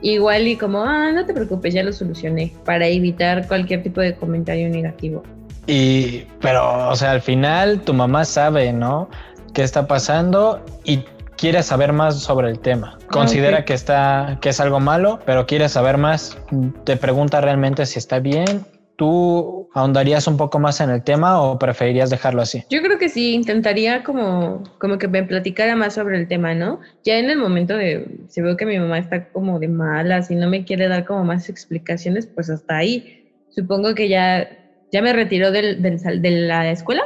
Igual 0.00 0.46
y 0.48 0.56
como, 0.56 0.82
ah, 0.82 1.12
no 1.12 1.26
te 1.26 1.32
preocupes, 1.32 1.74
ya 1.74 1.82
lo 1.82 1.92
solucioné, 1.92 2.52
para 2.64 2.86
evitar 2.88 3.46
cualquier 3.46 3.82
tipo 3.82 4.00
de 4.00 4.14
comentario 4.14 4.68
negativo. 4.68 5.22
Y, 5.66 6.24
pero, 6.40 6.88
o 6.88 6.96
sea, 6.96 7.12
al 7.12 7.20
final 7.20 7.80
tu 7.82 7.94
mamá 7.94 8.24
sabe, 8.24 8.72
¿no? 8.72 9.08
¿Qué 9.54 9.62
está 9.62 9.86
pasando? 9.86 10.64
Y 10.84 11.04
quiere 11.42 11.64
saber 11.64 11.92
más 11.92 12.20
sobre 12.20 12.50
el 12.50 12.60
tema. 12.60 13.00
Considera 13.10 13.58
ok. 13.58 13.64
que 13.64 13.74
está, 13.74 14.38
que 14.40 14.50
es 14.50 14.60
algo 14.60 14.78
malo, 14.78 15.18
pero 15.26 15.44
quiere 15.44 15.68
saber 15.68 15.98
más. 15.98 16.38
Te 16.84 16.96
pregunta 16.96 17.40
realmente 17.40 17.84
si 17.84 17.98
está 17.98 18.20
bien. 18.20 18.64
¿Tú 18.94 19.68
ahondarías 19.74 20.28
un 20.28 20.36
poco 20.36 20.60
más 20.60 20.80
en 20.80 20.90
el 20.90 21.02
tema 21.02 21.42
o 21.42 21.58
preferirías 21.58 22.10
dejarlo 22.10 22.42
así? 22.42 22.62
Yo 22.70 22.80
creo 22.80 22.96
que 22.96 23.08
sí, 23.08 23.34
intentaría 23.34 24.04
como, 24.04 24.62
como 24.78 24.98
que 24.98 25.08
me 25.08 25.24
platicara 25.24 25.74
más 25.74 25.94
sobre 25.94 26.16
el 26.16 26.28
tema, 26.28 26.54
¿no? 26.54 26.78
Ya 27.02 27.18
en 27.18 27.28
el 27.28 27.38
momento 27.38 27.76
de, 27.76 28.06
si 28.28 28.40
veo 28.40 28.56
que 28.56 28.64
mi 28.64 28.78
mamá 28.78 28.98
está 28.98 29.28
como 29.32 29.58
de 29.58 29.66
malas 29.66 30.30
y 30.30 30.36
no 30.36 30.48
me 30.48 30.64
quiere 30.64 30.86
dar 30.86 31.04
como 31.04 31.24
más 31.24 31.48
explicaciones, 31.48 32.24
pues 32.24 32.50
hasta 32.50 32.76
ahí. 32.76 33.32
Supongo 33.48 33.96
que 33.96 34.08
ya, 34.08 34.48
ya 34.92 35.02
me 35.02 35.12
retiró 35.12 35.50
del, 35.50 35.82
del 35.82 36.22
de 36.22 36.30
la 36.30 36.70
escuela. 36.70 37.02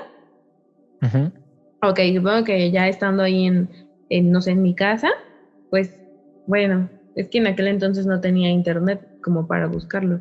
Ujú. 1.00 1.32
Ok, 1.82 2.00
supongo 2.14 2.44
que 2.44 2.70
ya 2.70 2.88
estando 2.88 3.22
ahí 3.22 3.46
en, 3.46 3.85
en, 4.08 4.30
no 4.30 4.40
sé, 4.40 4.52
en 4.52 4.62
mi 4.62 4.74
casa, 4.74 5.08
pues 5.70 5.90
bueno, 6.46 6.90
es 7.14 7.28
que 7.28 7.38
en 7.38 7.46
aquel 7.46 7.68
entonces 7.68 8.06
no 8.06 8.20
tenía 8.20 8.50
internet 8.50 9.00
como 9.20 9.46
para 9.46 9.66
buscarlo. 9.66 10.20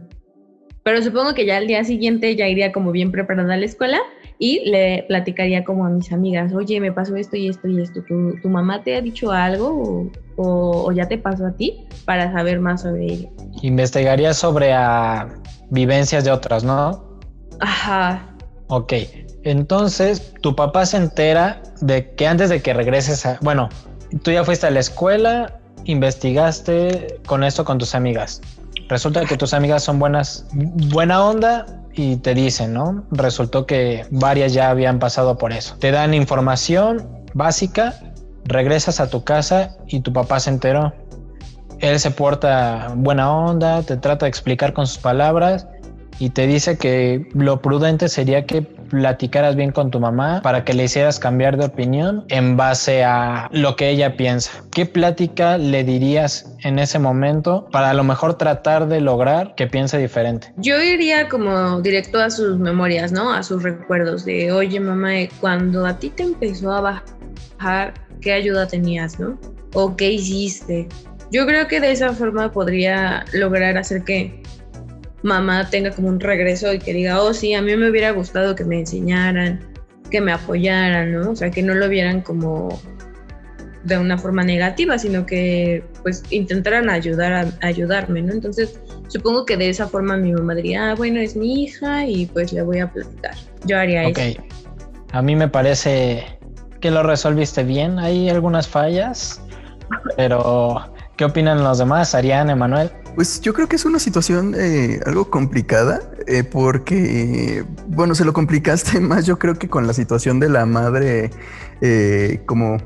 Pero 0.84 1.02
supongo 1.02 1.34
que 1.34 1.46
ya 1.48 1.58
al 1.58 1.66
día 1.68 1.84
siguiente 1.84 2.36
ya 2.36 2.48
iría 2.48 2.72
como 2.72 2.92
bien 2.92 3.12
preparada 3.12 3.56
a 3.56 3.58
la 3.58 3.66
escuela 3.66 4.00
y 4.38 4.70
le 4.70 5.04
platicaría 5.08 5.64
como 5.64 5.86
a 5.86 5.90
mis 5.90 6.12
amigas, 6.12 6.54
oye, 6.54 6.80
me 6.80 6.92
pasó 6.92 7.16
esto 7.16 7.36
y 7.38 7.48
esto 7.50 7.68
y 7.68 7.82
esto, 7.82 8.02
¿tu, 8.08 8.36
tu 8.42 8.50
mamá 8.50 8.84
te 8.84 8.96
ha 8.96 9.02
dicho 9.02 9.32
algo 9.32 9.68
o, 9.70 10.12
o- 10.36 10.84
o 10.88 10.92
ya 10.92 11.08
te 11.08 11.18
pasó 11.18 11.48
a 11.48 11.52
ti? 11.54 11.88
Para 12.06 12.32
saber 12.32 12.60
más 12.60 12.84
sobre 12.84 13.06
ello. 13.06 13.30
Investigarías 13.64 14.38
sobre 14.38 14.74
vivencias 15.72 16.24
de 16.24 16.30
otras, 16.32 16.64
¿no? 16.64 17.04
Ajá, 17.60 18.36
Ok, 18.68 18.94
entonces 19.46 20.34
tu 20.42 20.56
papá 20.56 20.86
se 20.88 20.98
entera 20.98 21.62
de 21.80 22.14
que 22.16 22.28
antes 22.28 22.50
de 22.50 22.62
que 22.62 22.74
regreses 22.74 23.26
a... 23.28 23.38
Bueno, 23.42 23.70
tú 24.24 24.32
ya 24.32 24.44
fuiste 24.44 24.66
a 24.66 24.72
la 24.72 24.80
escuela, 24.80 25.60
investigaste 25.86 27.20
con 27.28 27.44
esto 27.44 27.64
con 27.64 27.78
tus 27.78 27.94
amigas. 27.94 28.42
Resulta 28.90 29.24
que 29.26 29.38
tus 29.38 29.54
amigas 29.54 29.84
son 29.84 30.00
buenas, 30.00 30.48
buena 30.52 31.24
onda 31.24 31.68
y 31.94 32.18
te 32.18 32.34
dicen, 32.34 32.74
¿no? 32.74 33.06
Resultó 33.12 33.68
que 33.68 34.08
varias 34.10 34.54
ya 34.54 34.72
habían 34.72 34.98
pasado 34.98 35.38
por 35.38 35.54
eso. 35.54 35.76
Te 35.78 35.92
dan 35.92 36.16
información 36.16 37.08
básica, 37.36 37.94
regresas 38.46 39.00
a 39.00 39.12
tu 39.12 39.24
casa 39.24 39.78
y 39.88 40.00
tu 40.00 40.12
papá 40.12 40.40
se 40.40 40.50
enteró. 40.50 40.92
Él 41.80 42.00
se 42.00 42.10
porta 42.10 42.94
buena 42.96 43.32
onda, 43.32 43.84
te 43.84 43.96
trata 43.96 44.26
de 44.26 44.30
explicar 44.30 44.74
con 44.74 44.88
sus 44.88 44.98
palabras 44.98 45.68
y 46.18 46.30
te 46.30 46.48
dice 46.48 46.78
que 46.78 47.28
lo 47.34 47.62
prudente 47.62 48.10
sería 48.10 48.46
que 48.46 48.66
platicaras 48.90 49.56
bien 49.56 49.72
con 49.72 49.92
tu 49.92 50.00
mamá 50.00 50.42
para 50.42 50.64
que 50.64 50.74
le 50.74 50.86
hicieras 50.86 51.20
cambiar 51.20 51.58
de 51.58 51.66
opinión 51.66 52.26
en 52.30 52.58
base 52.58 53.04
a 53.04 53.50
lo 53.52 53.76
que 53.76 53.90
ella 53.90 54.16
piensa. 54.18 54.52
¿Qué 54.72 54.86
plática 54.86 55.58
le 55.58 55.84
dirías 55.84 56.56
en 56.64 56.80
ese 56.80 57.00
momento 57.00 57.68
para 57.72 57.90
a 57.90 57.94
lo 57.94 58.04
mejor 58.04 58.38
tratar 58.38 58.88
de 58.88 59.02
lograr 59.02 59.56
que 59.56 59.68
piense 59.68 59.98
diferente? 59.98 60.54
Yo 60.58 60.82
iría 60.82 61.28
como 61.30 61.82
directo 61.82 62.20
a 62.20 62.30
sus 62.30 62.58
memorias, 62.58 63.12
¿no? 63.12 63.34
A 63.34 63.44
sus 63.44 63.64
recuerdos 63.64 64.26
de, 64.26 64.52
oye 64.52 64.80
mamá, 64.80 65.20
eh, 65.20 65.30
cuando 65.40 65.86
a 65.86 65.98
ti 65.98 66.10
te 66.10 66.24
empezó 66.24 66.72
a 66.72 66.82
bajar, 67.60 67.94
¿qué 68.22 68.34
ayuda 68.34 68.68
tenías, 68.68 69.20
no? 69.20 69.38
¿O 69.74 69.96
qué 69.96 70.12
hiciste? 70.12 70.88
Yo 71.32 71.46
creo 71.46 71.68
que 71.68 71.80
de 71.80 71.92
esa 71.92 72.14
forma 72.14 72.52
podría 72.52 73.26
lograr 73.34 73.78
hacer 73.78 74.04
que 74.04 74.42
mamá 75.26 75.70
tenga 75.70 75.92
como 75.92 76.08
un 76.08 76.20
regreso 76.20 76.72
y 76.72 76.80
que 76.80 76.94
diga, 76.94 77.22
oh 77.22 77.34
sí, 77.34 77.54
a 77.56 77.62
mí 77.62 77.76
me 77.76 77.90
hubiera 77.90 78.12
gustado 78.12 78.56
que 78.56 78.64
me 78.64 78.80
enseñaran, 78.80 79.60
que 80.12 80.22
me 80.22 80.32
apoyaran, 80.32 81.14
¿no? 81.14 81.32
O 81.32 81.36
sea, 81.36 81.50
que 81.50 81.64
no 81.64 81.74
lo 81.74 81.90
vieran 81.90 82.22
como 82.22 82.80
de 83.84 83.98
una 83.98 84.18
forma 84.18 84.44
negativa, 84.44 84.98
sino 84.98 85.26
que 85.26 85.84
pues 86.04 86.24
intentaran 86.30 86.90
ayudar 86.90 87.34
a, 87.34 87.68
ayudarme, 87.68 88.22
¿no? 88.22 88.34
Entonces, 88.34 88.80
supongo 89.08 89.46
que 89.46 89.58
de 89.58 89.70
esa 89.70 89.88
forma 89.88 90.16
mi 90.16 90.32
mamá 90.32 90.54
diría, 90.56 90.92
ah, 90.92 90.96
bueno, 90.96 91.20
es 91.20 91.36
mi 91.36 91.64
hija 91.64 92.06
y 92.06 92.28
pues 92.28 92.54
le 92.54 92.62
voy 92.62 92.80
a 92.80 92.92
platicar. 92.92 93.34
Yo 93.66 93.80
haría 93.80 94.08
Ok, 94.08 94.18
eso. 94.20 94.42
a 95.12 95.22
mí 95.24 95.36
me 95.36 95.48
parece 95.48 96.24
que 96.82 96.92
lo 96.92 97.02
resolviste 97.02 97.64
bien. 97.64 97.98
Hay 97.98 98.30
algunas 98.30 98.68
fallas, 98.68 99.42
pero 100.18 100.94
¿qué 101.18 101.26
opinan 101.26 101.64
los 101.64 101.80
demás? 101.80 102.14
Ariane, 102.14 102.52
Emanuel. 102.52 102.92
Pues 103.16 103.40
yo 103.40 103.54
creo 103.54 103.68
que 103.68 103.78
es 103.78 103.86
una 103.86 104.00
situación 104.00 104.56
eh, 104.58 105.00
algo 105.06 105.30
complicada 105.30 106.02
eh, 106.28 106.44
porque, 106.44 107.64
bueno, 107.88 108.14
se 108.14 108.26
lo 108.26 108.34
complicaste 108.34 109.00
más 109.02 109.26
yo 109.26 109.40
creo 109.40 109.56
que 109.56 109.70
con 109.70 109.88
la 109.88 109.94
situación 109.94 110.40
de 110.40 110.50
la 110.50 110.66
madre 110.66 111.32
eh, 111.82 112.42
como 112.46 112.78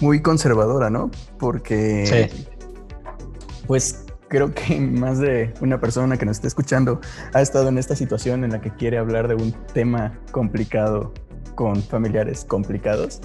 muy 0.00 0.20
conservadora, 0.20 0.90
¿no? 0.90 1.10
Porque, 1.38 2.28
Sí. 2.30 2.46
pues 3.66 4.04
creo 4.28 4.52
que 4.54 4.78
más 4.80 5.18
de 5.18 5.54
una 5.60 5.80
persona 5.80 6.16
que 6.16 6.26
nos 6.26 6.36
esté 6.36 6.48
escuchando 6.48 7.00
ha 7.32 7.40
estado 7.40 7.68
en 7.68 7.78
esta 7.78 7.96
situación 7.96 8.44
en 8.44 8.52
la 8.52 8.60
que 8.60 8.70
quiere 8.70 8.98
hablar 8.98 9.28
de 9.28 9.34
un 9.34 9.52
tema 9.72 10.18
complicado 10.32 11.12
con 11.54 11.82
familiares 11.82 12.44
complicados. 12.44 13.20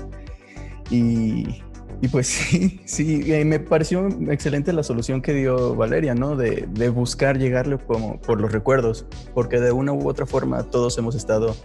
Y, 0.89 1.61
y 2.01 2.07
pues 2.07 2.27
sí, 2.27 2.79
sí, 2.85 3.23
me 3.45 3.59
pareció 3.59 4.07
excelente 4.29 4.73
la 4.73 4.83
solución 4.83 5.21
que 5.21 5.33
dio 5.33 5.75
Valeria, 5.75 6.15
¿no? 6.15 6.35
De, 6.35 6.67
de 6.69 6.89
buscar 6.89 7.37
llegarle 7.37 7.77
como 7.77 8.19
por 8.21 8.39
los 8.39 8.51
recuerdos, 8.51 9.05
porque 9.33 9.59
de 9.59 9.71
una 9.71 9.93
u 9.93 10.07
otra 10.07 10.25
forma 10.25 10.63
todos 10.63 10.97
hemos 10.97 11.15
estado 11.15 11.55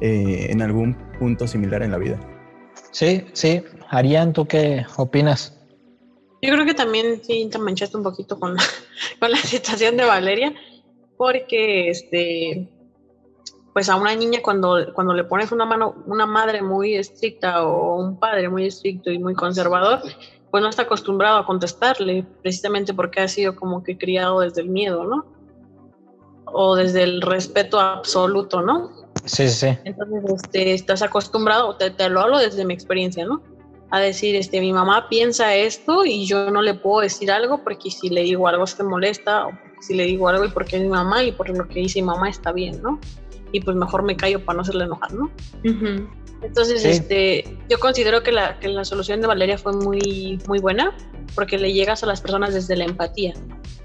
eh, 0.00 0.48
en 0.50 0.60
algún 0.60 0.96
punto 1.18 1.46
similar 1.46 1.82
en 1.82 1.90
la 1.90 1.98
vida. 1.98 2.20
Sí, 2.90 3.24
sí. 3.32 3.62
Arián, 3.88 4.32
¿tú 4.32 4.46
qué 4.46 4.84
opinas? 4.96 5.58
Yo 6.42 6.52
creo 6.52 6.66
que 6.66 6.74
también 6.74 7.22
sí 7.22 7.48
te 7.50 7.58
manchaste 7.58 7.96
un 7.96 8.02
poquito 8.02 8.38
con, 8.38 8.56
con 9.20 9.30
la 9.30 9.38
situación 9.38 9.96
de 9.96 10.04
Valeria, 10.04 10.54
porque 11.16 11.88
este, 11.88 12.68
pues 13.76 13.90
a 13.90 13.96
una 13.96 14.14
niña 14.16 14.40
cuando, 14.42 14.90
cuando 14.94 15.12
le 15.12 15.22
pones 15.24 15.52
una 15.52 15.66
mano, 15.66 15.96
una 16.06 16.24
madre 16.24 16.62
muy 16.62 16.94
estricta 16.94 17.62
o 17.62 17.98
un 17.98 18.18
padre 18.18 18.48
muy 18.48 18.64
estricto 18.64 19.10
y 19.10 19.18
muy 19.18 19.34
conservador, 19.34 20.00
pues 20.50 20.62
no 20.62 20.70
está 20.70 20.84
acostumbrado 20.84 21.36
a 21.36 21.44
contestarle, 21.44 22.24
precisamente 22.40 22.94
porque 22.94 23.20
ha 23.20 23.28
sido 23.28 23.54
como 23.54 23.82
que 23.82 23.98
criado 23.98 24.40
desde 24.40 24.62
el 24.62 24.70
miedo, 24.70 25.04
¿no? 25.04 25.26
O 26.46 26.74
desde 26.74 27.02
el 27.02 27.20
respeto 27.20 27.78
absoluto, 27.78 28.62
¿no? 28.62 28.92
Sí, 29.26 29.46
sí, 29.46 29.66
sí. 29.66 29.78
Entonces, 29.84 30.24
este, 30.24 30.72
estás 30.72 31.02
acostumbrado, 31.02 31.76
te, 31.76 31.90
te 31.90 32.08
lo 32.08 32.22
hablo 32.22 32.38
desde 32.38 32.64
mi 32.64 32.72
experiencia, 32.72 33.26
¿no? 33.26 33.42
A 33.90 34.00
decir, 34.00 34.36
este, 34.36 34.58
mi 34.62 34.72
mamá 34.72 35.10
piensa 35.10 35.54
esto 35.54 36.06
y 36.06 36.24
yo 36.24 36.50
no 36.50 36.62
le 36.62 36.72
puedo 36.72 37.02
decir 37.02 37.30
algo 37.30 37.62
porque 37.62 37.90
si 37.90 38.08
le 38.08 38.22
digo 38.22 38.48
algo 38.48 38.66
se 38.66 38.82
molesta, 38.82 39.48
o 39.48 39.50
si 39.82 39.92
le 39.92 40.04
digo 40.04 40.28
algo 40.28 40.46
y 40.46 40.48
porque 40.48 40.76
es 40.76 40.82
mi 40.82 40.88
mamá 40.88 41.22
y 41.24 41.32
por 41.32 41.50
lo 41.50 41.68
que 41.68 41.80
dice 41.80 42.00
mi 42.00 42.06
mamá 42.06 42.30
está 42.30 42.52
bien, 42.52 42.80
¿no? 42.80 42.98
Y 43.52 43.60
pues 43.60 43.76
mejor 43.76 44.02
me 44.02 44.16
callo 44.16 44.44
para 44.44 44.56
no 44.56 44.62
hacerle 44.62 44.84
enojar, 44.84 45.12
¿no? 45.14 45.30
Entonces, 46.42 46.82
Sí. 46.82 46.88
este, 46.88 47.58
yo 47.68 47.78
considero 47.78 48.22
que 48.22 48.30
la, 48.32 48.58
que 48.58 48.68
la 48.68 48.84
solución 48.84 49.20
de 49.20 49.26
Valeria 49.26 49.56
fue 49.58 49.72
muy, 49.72 50.38
muy 50.46 50.58
buena 50.58 50.94
porque 51.34 51.58
le 51.58 51.72
llegas 51.72 52.02
a 52.02 52.06
las 52.06 52.20
personas 52.20 52.54
desde 52.54 52.76
la 52.76 52.84
empatía, 52.84 53.34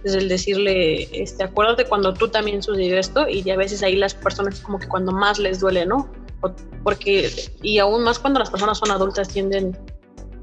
desde 0.03 0.19
el 0.19 0.29
decirle, 0.29 1.07
este, 1.21 1.43
acuérdate 1.43 1.85
cuando 1.85 2.13
tú 2.13 2.27
también 2.27 2.61
sucedió 2.61 2.97
esto 2.99 3.27
y 3.27 3.49
a 3.49 3.57
veces 3.57 3.83
ahí 3.83 3.95
las 3.95 4.13
personas 4.13 4.59
como 4.61 4.79
que 4.79 4.87
cuando 4.87 5.11
más 5.11 5.39
les 5.39 5.59
duele, 5.59 5.85
¿no? 5.85 6.11
O- 6.41 6.53
Porque, 6.83 7.29
y 7.61 7.77
aún 7.79 8.03
más 8.03 8.19
cuando 8.19 8.39
las 8.39 8.49
personas 8.49 8.79
son 8.79 8.91
adultas 8.91 9.29
tienden 9.29 9.77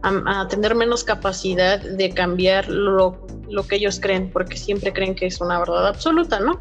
a, 0.02 0.46
tener 0.48 0.74
menos 0.74 1.02
capacidad 1.04 1.80
de 1.80 2.10
cambiar 2.10 2.68
lo, 2.68 3.26
lo 3.50 3.66
que 3.66 3.76
ellos 3.76 3.98
creen, 4.00 4.30
porque 4.30 4.56
siempre 4.56 4.92
creen 4.92 5.14
que 5.14 5.26
es 5.26 5.40
una 5.40 5.58
verdad 5.58 5.88
absoluta, 5.88 6.38
¿no? 6.40 6.60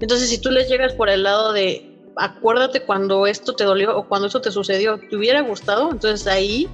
Entonces, 0.00 0.28
si 0.28 0.38
tú 0.38 0.50
les 0.50 0.68
llegas 0.68 0.92
por 0.92 1.08
el 1.08 1.24
lado 1.24 1.52
de 1.52 1.98
acuérdate 2.16 2.82
cuando 2.82 3.26
esto 3.26 3.54
te 3.54 3.64
dolió 3.64 3.96
o 3.96 4.08
cuando 4.08 4.26
esto 4.26 4.40
te 4.40 4.50
sucedió, 4.50 4.98
te 4.98 5.16
hubiera 5.16 5.40
gustado, 5.40 5.90
entonces 5.90 6.26
ahí, 6.26 6.68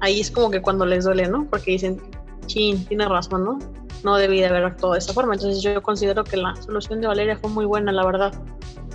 ahí 0.00 0.20
es 0.20 0.30
como 0.30 0.50
que 0.50 0.62
cuando 0.62 0.86
les 0.86 1.04
duele, 1.04 1.28
¿no? 1.28 1.46
Porque 1.50 1.72
dicen, 1.72 2.00
chin, 2.46 2.84
tiene 2.86 3.06
razón, 3.06 3.44
¿no? 3.44 3.58
No 4.04 4.16
debí 4.16 4.40
de 4.40 4.46
haber 4.46 4.64
actuado 4.64 4.94
de 4.94 5.00
esa 5.00 5.12
forma. 5.12 5.34
Entonces 5.34 5.62
yo 5.62 5.82
considero 5.82 6.24
que 6.24 6.36
la 6.36 6.54
solución 6.56 7.00
de 7.00 7.08
Valeria 7.08 7.36
fue 7.36 7.50
muy 7.50 7.64
buena, 7.64 7.92
la 7.92 8.04
verdad. 8.04 8.32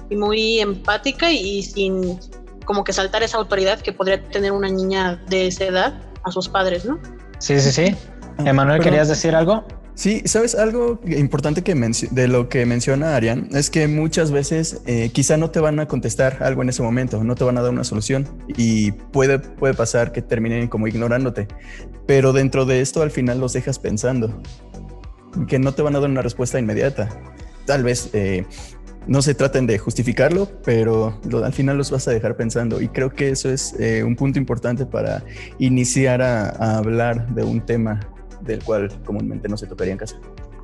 Y 0.09 0.15
muy 0.15 0.59
empática 0.59 1.31
y, 1.31 1.63
sin 1.63 2.19
como 2.65 2.83
que 2.83 2.93
saltar 2.93 3.23
esa 3.23 3.37
autoridad 3.37 3.79
que 3.79 3.91
podría 3.91 4.21
tener 4.29 4.51
una 4.51 4.69
niña 4.69 5.21
de 5.27 5.47
esa 5.47 5.65
edad 5.65 6.01
a 6.23 6.31
sus 6.31 6.47
padres, 6.47 6.85
¿no? 6.85 6.99
Sí, 7.39 7.59
sí, 7.59 7.71
sí. 7.71 7.95
Emanuel, 8.45 8.81
¿querías 8.81 9.09
decir 9.09 9.35
algo? 9.35 9.65
Sí, 10.01 10.23
sabes 10.25 10.55
algo 10.55 10.99
importante 11.05 11.61
que 11.61 11.75
de 11.75 12.27
lo 12.27 12.49
que 12.49 12.65
menciona 12.65 13.15
Arián 13.15 13.49
es 13.51 13.69
que 13.69 13.87
muchas 13.87 14.31
veces 14.31 14.81
eh, 14.87 15.11
quizá 15.13 15.37
no 15.37 15.51
te 15.51 15.59
van 15.59 15.79
a 15.79 15.87
contestar 15.87 16.41
algo 16.41 16.63
en 16.63 16.69
ese 16.69 16.81
momento, 16.81 17.23
no 17.23 17.35
te 17.35 17.43
van 17.43 17.59
a 17.59 17.61
dar 17.61 17.69
una 17.69 17.83
solución 17.83 18.27
y 18.47 18.93
puede, 18.93 19.37
puede 19.37 19.75
pasar 19.75 20.11
que 20.11 20.23
terminen 20.23 20.69
como 20.69 20.87
ignorándote, 20.87 21.47
pero 22.07 22.33
dentro 22.33 22.65
de 22.65 22.81
esto 22.81 23.03
al 23.03 23.11
final 23.11 23.39
los 23.39 23.53
dejas 23.53 23.77
pensando 23.77 24.41
que 25.47 25.59
no 25.59 25.71
te 25.75 25.83
van 25.83 25.95
a 25.95 25.99
dar 25.99 26.09
una 26.09 26.23
respuesta 26.23 26.57
inmediata. 26.57 27.07
Tal 27.67 27.83
vez 27.83 28.09
eh, 28.13 28.47
no 29.05 29.21
se 29.21 29.35
traten 29.35 29.67
de 29.67 29.77
justificarlo, 29.77 30.49
pero 30.65 31.21
al 31.43 31.53
final 31.53 31.77
los 31.77 31.91
vas 31.91 32.07
a 32.07 32.11
dejar 32.11 32.35
pensando 32.35 32.81
y 32.81 32.87
creo 32.87 33.11
que 33.11 33.29
eso 33.29 33.51
es 33.51 33.75
eh, 33.79 34.03
un 34.03 34.15
punto 34.15 34.39
importante 34.39 34.87
para 34.87 35.23
iniciar 35.59 36.23
a 36.23 36.77
hablar 36.79 37.35
de 37.35 37.43
un 37.43 37.63
tema 37.63 37.99
del 38.41 38.63
cual 38.63 38.91
comúnmente 39.05 39.47
no 39.47 39.57
se 39.57 39.67
tocaría 39.67 39.93
en 39.93 39.99
casa. 39.99 40.17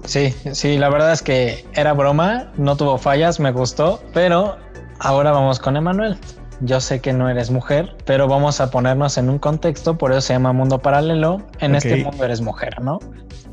Sí, 0.06 0.34
sí, 0.54 0.78
la 0.78 0.90
verdad 0.90 1.12
es 1.12 1.22
que 1.22 1.66
era 1.74 1.94
broma, 1.94 2.52
no 2.58 2.78
tuvo 2.78 2.98
fallas, 2.98 3.40
me 3.40 3.52
gustó, 3.52 4.02
pero 4.14 4.58
ahora 5.00 5.32
vamos 5.32 5.60
con 5.60 5.76
Emanuel. 5.76 6.18
Yo 6.62 6.80
sé 6.82 7.02
que 7.02 7.14
no 7.14 7.30
eres 7.30 7.52
mujer, 7.52 7.96
pero 8.06 8.28
vamos 8.28 8.60
a 8.62 8.72
ponernos 8.72 9.18
en 9.18 9.30
un 9.30 9.38
contexto, 9.38 9.98
por 9.98 10.12
eso 10.12 10.22
se 10.22 10.34
llama 10.34 10.54
mundo 10.54 10.80
paralelo. 10.80 11.42
En 11.60 11.76
este 11.76 12.04
mundo 12.04 12.24
eres 12.24 12.42
mujer, 12.42 12.82
¿no? 12.82 13.00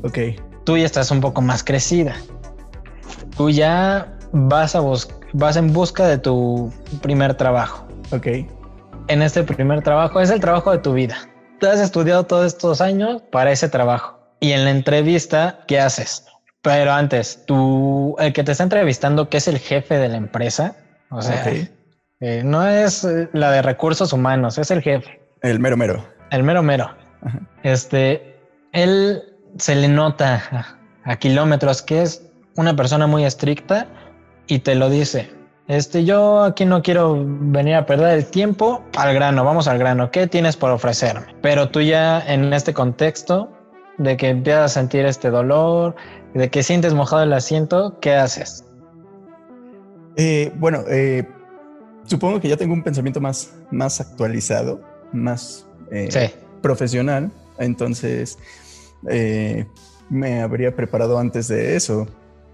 Ok. 0.03 0.17
Tú 0.63 0.77
ya 0.77 0.85
estás 0.85 1.11
un 1.11 1.21
poco 1.21 1.41
más 1.41 1.63
crecida. 1.63 2.15
Tú 3.37 3.49
ya 3.49 4.17
vas 4.31 4.75
a 4.75 4.81
vas 5.33 5.57
en 5.57 5.71
busca 5.71 6.07
de 6.07 6.17
tu 6.17 6.71
primer 7.01 7.35
trabajo. 7.35 7.85
Ok. 8.11 8.27
En 9.07 9.21
este 9.21 9.43
primer 9.43 9.83
trabajo 9.83 10.19
es 10.19 10.31
el 10.31 10.39
trabajo 10.39 10.71
de 10.71 10.79
tu 10.79 10.93
vida. 10.93 11.15
Tú 11.59 11.67
has 11.67 11.79
estudiado 11.79 12.25
todos 12.25 12.47
estos 12.47 12.81
años 12.81 13.21
para 13.31 13.51
ese 13.51 13.69
trabajo 13.69 14.19
y 14.39 14.51
en 14.51 14.65
la 14.65 14.71
entrevista, 14.71 15.59
¿qué 15.67 15.79
haces? 15.79 16.25
Pero 16.61 16.91
antes, 16.91 17.43
tú, 17.45 18.15
el 18.19 18.33
que 18.33 18.43
te 18.43 18.51
está 18.51 18.63
entrevistando, 18.63 19.29
que 19.29 19.37
es 19.37 19.47
el 19.47 19.59
jefe 19.59 19.97
de 19.97 20.09
la 20.09 20.17
empresa, 20.17 20.75
o 21.09 21.21
sea, 21.21 21.45
eh, 22.19 22.41
no 22.43 22.65
es 22.67 23.03
eh, 23.03 23.29
la 23.33 23.51
de 23.51 23.61
recursos 23.61 24.11
humanos, 24.13 24.57
es 24.57 24.71
el 24.71 24.81
jefe. 24.81 25.21
El 25.41 25.59
mero 25.59 25.77
mero. 25.77 26.05
El 26.31 26.43
mero 26.43 26.63
mero. 26.63 26.95
Este, 27.63 28.39
él 28.71 29.23
se 29.57 29.75
le 29.75 29.87
nota 29.87 30.77
a, 31.03 31.15
kilómetros 31.17 31.81
que 31.81 32.01
es 32.01 32.23
una 32.55 32.75
persona 32.75 33.07
muy 33.07 33.25
estricta 33.25 33.87
y 34.47 34.59
te 34.59 34.75
lo 34.75 34.89
dice. 34.89 35.31
Este, 35.67 36.05
yo 36.05 36.43
aquí 36.43 36.63
no 36.63 36.83
quiero 36.83 37.25
venir 37.25 37.73
a 37.73 37.87
perder 37.87 38.19
el 38.19 38.25
tiempo 38.25 38.83
al 38.95 39.15
grano, 39.15 39.43
vamos 39.43 39.67
al 39.67 39.79
grano. 39.79 40.11
¿Qué 40.11 40.27
tienes 40.27 40.55
por 40.55 40.69
ofrecerme? 40.69 41.25
Pero 41.41 41.69
tú 41.69 41.81
ya 41.81 42.19
en 42.27 42.53
este 42.53 42.73
contexto 42.73 43.51
de 43.97 44.15
que 44.15 44.29
empiezas 44.29 44.71
a 44.71 44.81
sentir 44.81 45.05
este 45.05 45.31
dolor, 45.31 45.95
de 46.35 46.49
que 46.51 46.61
sientes 46.61 46.93
mojado 46.93 47.23
el 47.23 47.33
asiento, 47.33 47.97
¿qué 47.99 48.13
haces? 48.13 48.63
Eh, 50.17 50.51
bueno, 50.57 50.83
eh, 50.87 51.27
supongo 52.03 52.39
que 52.39 52.47
ya 52.47 52.57
tengo 52.57 52.73
un 52.73 52.83
pensamiento 52.83 53.19
más, 53.19 53.53
más 53.71 53.99
actualizado, 53.99 54.81
más 55.13 55.67
eh, 55.91 56.31
profesional, 56.61 57.31
entonces 57.57 58.37
me 60.09 60.41
habría 60.41 60.75
preparado 60.75 61.17
antes 61.17 61.47
de 61.47 61.75
eso. 61.75 62.05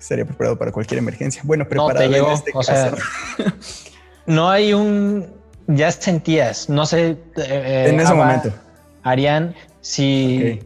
Estaría 0.02 0.26
preparado 0.26 0.58
para 0.58 0.72
cualquier 0.72 0.98
emergencia. 0.98 1.44
Bueno, 1.46 1.68
preparado 1.68 2.10
no, 2.10 2.28
en 2.28 2.34
este 2.34 2.52
caso. 2.52 2.98
no 4.26 4.50
hay 4.50 4.74
un. 4.74 5.28
Ya 5.68 5.92
sentías, 5.92 6.70
no 6.70 6.88
sé. 6.88 7.18
en 7.38 8.00
ese 8.00 8.14
momento. 8.14 8.52
Arián, 9.04 9.54
si 9.82 10.60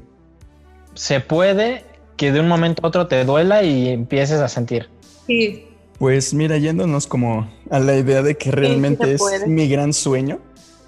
se 0.93 1.19
puede 1.19 1.83
que 2.15 2.31
de 2.31 2.39
un 2.39 2.47
momento 2.47 2.81
a 2.83 2.87
otro 2.87 3.07
te 3.07 3.25
duela 3.25 3.61
y 3.61 3.89
empieces 3.89 4.39
a 4.39 4.47
sentir. 4.47 4.89
Sí. 5.27 5.67
Pues 5.99 6.33
mira, 6.33 6.57
yéndonos 6.57 7.05
como 7.05 7.51
a 7.69 7.79
la 7.79 7.97
idea 7.97 8.21
de 8.21 8.37
que 8.37 8.51
realmente 8.51 9.15
es 9.15 9.21
mi 9.45 9.67
gran 9.67 9.91
sueño, 9.91 10.39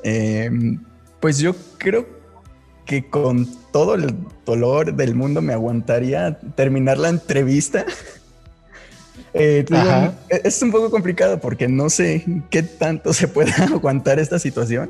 em, 0.04 0.82
pues 1.20 1.40
yo 1.40 1.54
creo 1.78 2.08
que 2.86 3.10
con 3.10 3.46
todo 3.74 3.96
el 3.96 4.16
dolor 4.46 4.94
del 4.94 5.16
mundo 5.16 5.42
me 5.42 5.52
aguantaría 5.52 6.40
terminar 6.56 6.98
la 6.98 7.10
entrevista. 7.10 7.86
Eh, 9.40 9.66
es 10.44 10.62
un 10.62 10.72
poco 10.72 10.90
complicado 10.90 11.40
porque 11.40 11.68
no 11.68 11.90
sé 11.90 12.26
qué 12.50 12.64
tanto 12.64 13.14
se 13.14 13.28
pueda 13.28 13.54
aguantar 13.66 14.20
esta 14.20 14.40
situación. 14.40 14.90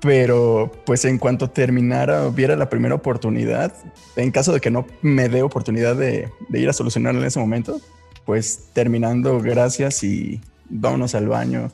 Pero 0.00 0.72
pues 0.86 1.04
en 1.04 1.18
cuanto 1.18 1.50
terminara, 1.50 2.28
viera 2.28 2.56
la 2.56 2.70
primera 2.70 2.94
oportunidad, 2.94 3.74
en 4.16 4.30
caso 4.30 4.52
de 4.52 4.60
que 4.60 4.70
no 4.70 4.86
me 5.02 5.28
dé 5.28 5.42
oportunidad 5.42 5.94
de, 5.94 6.30
ir 6.54 6.68
a 6.70 6.72
solucionarlo 6.72 7.20
en 7.20 7.26
ese 7.26 7.38
momento, 7.38 7.78
pues 8.24 8.70
terminando, 8.72 9.40
gracias 9.40 10.02
y 10.02 10.40
vámonos 10.70 11.14
al 11.14 11.28
baño. 11.28 11.70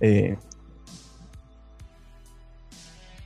Eh, 0.00 0.36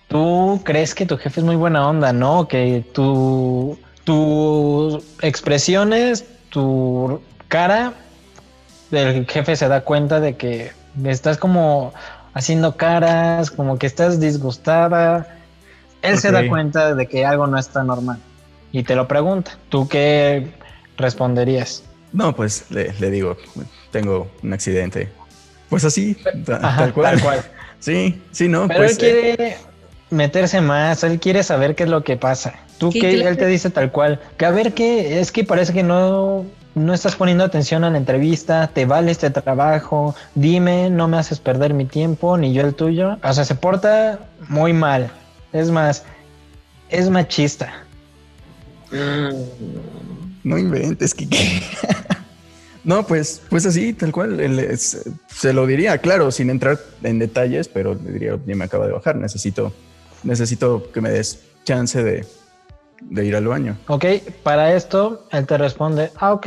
Tú 0.09 0.61
crees 0.65 0.95
que 0.95 1.05
tu 1.05 1.17
jefe 1.17 1.41
es 1.41 1.47
muy 1.47 1.57
buena 1.57 1.89
onda, 1.89 2.13
¿no? 2.13 2.47
Que 2.47 2.85
tu, 2.93 3.77
tus 4.05 5.05
expresiones, 5.21 6.25
tu 6.51 7.21
cara, 7.49 7.95
el 8.91 9.27
jefe 9.27 9.57
se 9.57 9.69
da 9.69 9.83
cuenta 9.83 10.21
de 10.21 10.37
que 10.37 10.73
estás 11.05 11.39
como 11.39 11.93
haciendo 12.35 12.77
caras, 12.77 13.51
como 13.51 13.79
que 13.79 13.87
estás 13.87 14.21
disgustada. 14.21 15.39
Él 16.03 16.19
se 16.19 16.31
da 16.31 16.47
cuenta 16.49 16.95
de 16.95 17.07
que 17.07 17.25
algo 17.25 17.47
no 17.47 17.59
está 17.59 17.83
normal 17.83 18.19
y 18.73 18.83
te 18.83 18.95
lo 18.95 19.09
pregunta. 19.09 19.59
¿Tú 19.69 19.89
qué 19.89 20.53
responderías? 20.97 21.83
No, 22.13 22.35
pues 22.35 22.67
le, 22.71 22.93
digo, 23.11 23.37
tengo 23.91 24.31
un 24.43 24.53
accidente. 24.53 25.09
Pues 25.69 25.85
así, 25.85 26.17
tal 26.45 26.93
cual. 26.93 27.21
Sí, 27.79 28.21
sí, 28.33 28.49
no. 28.49 28.67
Pero 28.69 28.81
pues, 28.81 28.93
él 28.93 28.99
quiere 28.99 29.49
eh, 29.49 29.57
meterse 30.11 30.61
más, 30.61 31.03
él 31.05 31.19
quiere 31.21 31.43
saber 31.43 31.75
qué 31.75 31.85
es 31.85 31.89
lo 31.89 32.05
que 32.05 32.17
pasa. 32.17 32.55
Tú 32.79 32.91
que 32.91 33.21
él 33.21 33.37
te 33.37 33.47
dice 33.47 33.71
tal 33.71 33.91
cual. 33.91 34.21
Que 34.37 34.47
a 34.47 34.51
ver 34.51 34.75
qué, 34.75 35.21
es 35.21 35.33
que 35.33 35.45
parece 35.45 35.73
que 35.73 35.83
no 35.83 36.45
no 36.77 36.93
estás 36.93 37.17
poniendo 37.17 37.43
atención 37.43 37.85
a 37.85 37.91
la 37.91 37.97
entrevista, 37.97 38.69
te 38.69 38.85
vale 38.85 39.11
este 39.11 39.31
trabajo, 39.31 40.15
dime, 40.35 40.91
no 40.91 41.09
me 41.09 41.17
haces 41.17 41.41
perder 41.41 41.73
mi 41.73 41.87
tiempo, 41.87 42.37
ni 42.37 42.53
yo 42.53 42.61
el 42.61 42.75
tuyo. 42.75 43.17
O 43.23 43.33
sea, 43.33 43.47
se 43.47 43.55
porta 43.55 44.21
muy 44.49 44.75
mal. 44.75 45.11
Es 45.55 45.71
más, 45.71 46.05
es 46.91 47.09
machista. 47.09 47.73
No 50.45 50.59
inventes, 50.59 51.15
Kike. 51.15 51.63
no, 52.85 53.07
pues, 53.07 53.41
pues 53.49 53.65
así, 53.65 53.95
tal 53.95 54.13
cual. 54.13 54.39
se 54.79 55.53
lo 55.55 55.67
diría, 55.67 55.97
claro, 55.97 56.31
sin 56.31 56.51
entrar 56.51 56.79
en 57.03 57.19
detalles, 57.19 57.69
pero 57.69 57.95
le 57.95 58.13
diría, 58.13 58.39
ya 58.47 58.55
me 58.55 58.65
acaba 58.65 58.87
de 58.87 58.93
bajar, 58.93 59.17
necesito, 59.17 59.73
necesito 60.27 60.91
que 60.93 61.01
me 61.01 61.11
des 61.11 61.41
chance 61.65 62.03
de, 62.03 62.25
ir 63.25 63.37
al 63.37 63.47
baño. 63.47 63.77
Ok, 63.89 64.05
para 64.43 64.75
esto 64.75 65.27
él 65.33 65.47
te 65.47 65.57
responde, 65.59 66.11
ah, 66.17 66.33
ok, 66.33 66.47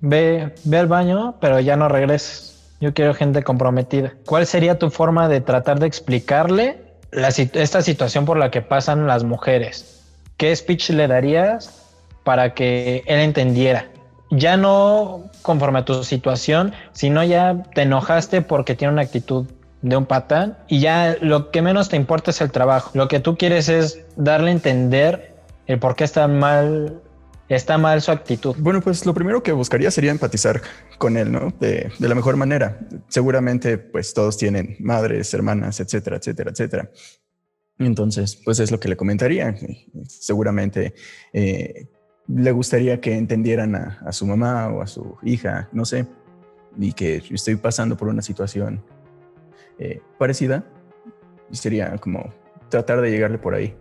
ve, 0.00 0.54
ve 0.64 0.78
al 0.78 0.86
baño, 0.86 1.36
pero 1.40 1.60
ya 1.60 1.76
no 1.76 1.88
regreses. 1.88 2.52
Yo 2.80 2.92
quiero 2.92 3.14
gente 3.14 3.42
comprometida. 3.42 4.12
¿Cuál 4.26 4.46
sería 4.46 4.78
tu 4.78 4.90
forma 4.90 5.28
de 5.28 5.40
tratar 5.40 5.80
de 5.80 5.86
explicarle 5.86 6.82
esta 7.12 7.80
situación 7.80 8.26
por 8.26 8.36
la 8.36 8.50
que 8.50 8.60
pasan 8.60 9.06
las 9.06 9.24
mujeres? 9.24 10.02
¿Qué 10.36 10.54
speech 10.54 10.90
le 10.90 11.08
darías 11.08 11.82
para 12.22 12.52
que 12.52 13.02
él 13.06 13.20
entendiera? 13.20 13.86
Ya 14.30 14.58
no 14.58 15.30
conforme 15.40 15.78
a 15.78 15.84
tu 15.84 16.04
situación, 16.04 16.74
sino 16.92 17.24
ya 17.24 17.62
te 17.74 17.82
enojaste 17.82 18.42
porque 18.42 18.74
tiene 18.74 18.92
una 18.92 19.02
actitud 19.02 19.46
de 19.82 19.96
un 19.96 20.06
patán 20.06 20.58
y 20.68 20.80
ya 20.80 21.16
lo 21.20 21.50
que 21.50 21.62
menos 21.62 21.88
te 21.88 21.96
importa 21.96 22.30
es 22.30 22.40
el 22.40 22.50
trabajo. 22.50 22.90
Lo 22.94 23.08
que 23.08 23.20
tú 23.20 23.36
quieres 23.36 23.68
es 23.68 24.04
darle 24.16 24.50
a 24.50 24.52
entender 24.52 25.34
el 25.66 25.78
por 25.78 25.96
qué 25.96 26.04
está 26.04 26.26
mal, 26.28 27.00
está 27.48 27.78
mal 27.78 28.00
su 28.02 28.10
actitud. 28.10 28.56
Bueno, 28.58 28.80
pues 28.80 29.04
lo 29.04 29.14
primero 29.14 29.42
que 29.42 29.52
buscaría 29.52 29.90
sería 29.90 30.10
empatizar 30.10 30.62
con 30.98 31.16
él, 31.16 31.30
¿no? 31.30 31.52
De, 31.60 31.90
la 31.98 32.14
mejor 32.14 32.36
manera. 32.36 32.78
Seguramente, 33.08 33.78
pues 33.78 34.14
todos 34.14 34.36
tienen 34.36 34.76
madres, 34.80 35.32
hermanas, 35.34 35.80
etcétera, 35.80 36.16
etcétera, 36.16 36.50
etcétera. 36.50 36.90
Entonces, 37.78 38.36
pues 38.36 38.58
es 38.58 38.70
lo 38.70 38.80
que 38.80 38.88
le 38.88 38.96
comentaría. 38.96 39.54
Seguramente 40.08 40.94
eh, 41.32 41.88
le 42.28 42.52
gustaría 42.52 43.00
que 43.00 43.16
entendieran 43.16 43.74
a, 43.74 44.12
su 44.12 44.26
mamá 44.26 44.68
o 44.68 44.82
a 44.82 44.86
su 44.86 45.16
hija, 45.22 45.68
no 45.72 45.84
sé, 45.84 46.06
y 46.78 46.92
que 46.92 47.22
estoy 47.30 47.56
pasando 47.56 47.96
por 47.96 48.08
una 48.08 48.22
situación 48.22 48.82
eh, 49.78 50.00
parecida. 50.18 50.64
Y 51.50 51.56
sería 51.56 51.96
como 51.98 52.32
tratar 52.68 53.00
de 53.00 53.10
llegarle 53.10 53.38
por 53.38 53.54
ahí. 53.54 53.74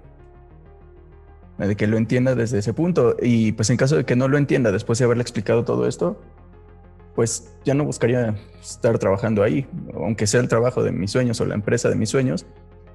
De 1.57 1.75
que 1.75 1.87
lo 1.87 1.97
entienda 1.97 2.35
desde 2.35 2.59
ese 2.59 2.73
punto. 2.73 3.15
Y 3.21 3.53
pues 3.53 3.69
en 3.69 3.77
caso 3.77 3.95
de 3.95 4.05
que 4.05 4.15
no 4.15 4.27
lo 4.27 4.37
entienda 4.37 4.71
después 4.71 4.99
de 4.99 5.05
haberle 5.05 5.21
explicado 5.21 5.63
todo 5.63 5.87
esto, 5.87 6.21
pues 7.15 7.55
ya 7.63 7.73
no 7.73 7.85
buscaría 7.85 8.35
estar 8.61 8.99
trabajando 8.99 9.41
ahí. 9.41 9.65
Aunque 9.93 10.27
sea 10.27 10.41
el 10.41 10.49
trabajo 10.49 10.83
de 10.83 10.91
mis 10.91 11.11
sueños 11.11 11.39
o 11.39 11.45
la 11.45 11.55
empresa 11.55 11.89
de 11.89 11.95
mis 11.95 12.09
sueños, 12.09 12.45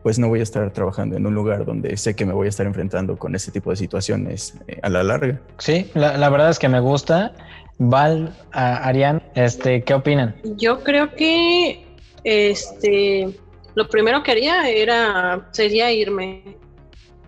pues 0.03 0.19
no 0.19 0.29
voy 0.29 0.41
a 0.41 0.43
estar 0.43 0.71
trabajando 0.73 1.17
en 1.17 1.27
un 1.27 1.35
lugar 1.35 1.65
donde 1.65 1.97
sé 1.97 2.15
que 2.15 2.25
me 2.25 2.33
voy 2.33 2.47
a 2.47 2.49
estar 2.49 2.67
enfrentando 2.67 3.19
con 3.19 3.35
ese 3.35 3.51
tipo 3.51 3.71
de 3.71 3.77
situaciones 3.77 4.55
eh, 4.69 4.79
a 4.83 4.89
la 4.89 5.03
larga. 5.03 5.41
Sí, 5.59 5.91
la, 5.95 6.29
verdad 6.29 6.51
es 6.51 6.59
que 6.59 6.69
me 6.69 6.81
gusta. 6.81 7.33
Val, 7.79 8.37
Arián, 8.53 9.23
este, 9.35 9.83
¿qué 9.83 9.95
opinan? 9.95 10.37
Yo 10.57 10.85
creo 10.85 11.15
que 11.15 11.87
este 12.25 13.29
lo 13.75 13.89
primero 13.89 14.23
que 14.23 14.33
haría 14.33 14.69
era 14.69 15.49
sería 15.53 15.93
irme 15.93 16.57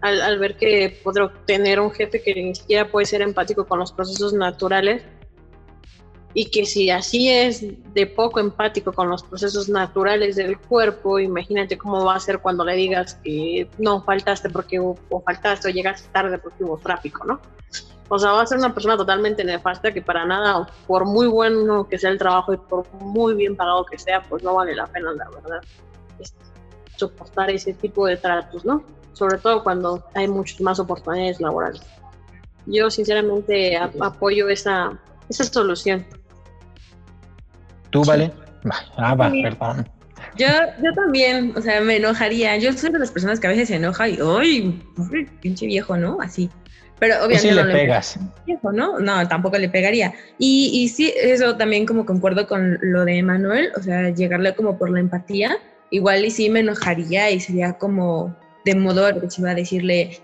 al, 0.00 0.20
al 0.20 0.38
ver 0.38 0.56
que 0.56 0.98
podré 1.02 1.28
tener 1.46 1.80
un 1.80 1.90
jefe 1.90 2.22
que 2.22 2.34
ni 2.34 2.54
siquiera 2.54 2.90
puede 2.90 3.06
ser 3.06 3.22
empático 3.22 3.66
con 3.66 3.78
los 3.78 3.92
procesos 3.92 4.32
naturales 4.32 5.04
y 6.34 6.50
que 6.50 6.64
si 6.64 6.90
así 6.90 7.28
es 7.28 7.62
de 7.92 8.06
poco 8.06 8.40
empático 8.40 8.92
con 8.92 9.08
los 9.10 9.22
procesos 9.22 9.68
naturales 9.68 10.36
del 10.36 10.58
cuerpo, 10.58 11.18
imagínate 11.18 11.76
cómo 11.76 12.04
va 12.04 12.16
a 12.16 12.20
ser 12.20 12.38
cuando 12.38 12.64
le 12.64 12.74
digas 12.74 13.18
que 13.22 13.68
no 13.78 14.02
faltaste 14.02 14.48
porque 14.50 14.78
o 14.78 14.96
faltaste 15.24 15.68
o 15.68 15.70
llegaste 15.70 16.08
tarde 16.10 16.38
porque 16.38 16.64
hubo 16.64 16.78
tráfico, 16.78 17.24
¿no? 17.24 17.40
O 18.14 18.18
sea, 18.18 18.32
va 18.32 18.42
a 18.42 18.46
ser 18.46 18.58
una 18.58 18.74
persona 18.74 18.96
totalmente 18.96 19.42
nefasta 19.42 19.90
que 19.90 20.02
para 20.02 20.26
nada, 20.26 20.68
por 20.86 21.06
muy 21.06 21.26
bueno 21.26 21.88
que 21.88 21.98
sea 21.98 22.10
el 22.10 22.18
trabajo 22.18 22.52
y 22.52 22.58
por 22.58 22.86
muy 22.94 23.34
bien 23.34 23.56
pagado 23.56 23.86
que 23.86 23.98
sea, 23.98 24.22
pues 24.22 24.42
no 24.42 24.54
vale 24.54 24.74
la 24.74 24.86
pena, 24.86 25.12
la 25.12 25.30
verdad, 25.30 25.62
soportar 26.96 27.50
ese 27.50 27.72
tipo 27.72 28.06
de 28.06 28.18
tratos, 28.18 28.66
¿no? 28.66 28.84
Sobre 29.14 29.38
todo 29.38 29.62
cuando 29.62 30.04
hay 30.14 30.28
muchas 30.28 30.60
más 30.60 30.78
oportunidades 30.78 31.40
laborales. 31.40 31.80
Yo 32.66 32.90
sinceramente 32.90 33.76
apoyo 33.76 34.48
esa, 34.50 35.00
esa 35.30 35.44
solución. 35.44 36.06
¿Tú, 37.92 38.02
vale? 38.04 38.32
Ah, 38.96 39.14
va, 39.14 39.30
perdón. 39.30 39.88
Yo, 40.36 40.46
yo 40.82 40.92
también, 40.94 41.52
o 41.56 41.60
sea, 41.60 41.80
me 41.82 41.96
enojaría. 41.96 42.56
Yo 42.56 42.72
soy 42.72 42.90
de 42.90 42.98
las 42.98 43.10
personas 43.10 43.38
que 43.38 43.46
a 43.46 43.50
veces 43.50 43.68
se 43.68 43.76
enoja 43.76 44.08
y, 44.08 44.18
¡ay! 44.20 44.82
Pinche 45.40 45.66
viejo, 45.66 45.96
¿no? 45.96 46.18
Así. 46.20 46.48
Pero 46.98 47.16
obviamente. 47.16 47.54
no 47.54 47.64
le 47.64 47.74
pegas. 47.74 48.18
Viejo, 48.46 48.72
¿no? 48.72 48.98
No, 48.98 49.28
tampoco 49.28 49.58
le 49.58 49.68
pegaría. 49.68 50.14
Y, 50.38 50.70
y 50.72 50.88
sí, 50.88 51.12
eso 51.16 51.56
también 51.56 51.84
como 51.84 52.06
concuerdo 52.06 52.46
con 52.46 52.78
lo 52.80 53.04
de 53.04 53.22
Manuel, 53.22 53.72
o 53.76 53.82
sea, 53.82 54.08
llegarle 54.10 54.54
como 54.54 54.78
por 54.78 54.90
la 54.90 55.00
empatía. 55.00 55.58
Igual 55.90 56.24
y 56.24 56.30
sí 56.30 56.48
me 56.48 56.60
enojaría 56.60 57.30
y 57.30 57.40
sería 57.40 57.74
como 57.74 58.34
de 58.64 58.74
modo 58.74 59.04
agresivo 59.04 59.48
a 59.48 59.54
decirle, 59.54 60.18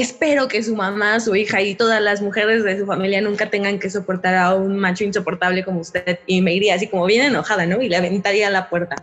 espero 0.00 0.48
que 0.48 0.62
su 0.62 0.76
mamá, 0.76 1.18
su 1.20 1.34
hija 1.34 1.60
y 1.60 1.74
todas 1.74 2.00
las 2.00 2.22
mujeres 2.22 2.62
de 2.64 2.78
su 2.78 2.86
familia 2.86 3.20
nunca 3.20 3.50
tengan 3.50 3.78
que 3.78 3.90
soportar 3.90 4.34
a 4.34 4.54
un 4.54 4.78
macho 4.78 5.04
insoportable 5.04 5.64
como 5.64 5.80
usted. 5.80 6.20
Y 6.26 6.40
me 6.40 6.54
iría 6.54 6.74
así 6.74 6.86
como 6.86 7.06
bien 7.06 7.24
enojada, 7.24 7.66
¿no? 7.66 7.80
Y 7.82 7.88
le 7.88 7.96
aventaría 7.96 8.48
la 8.50 8.68
puerta. 8.68 8.96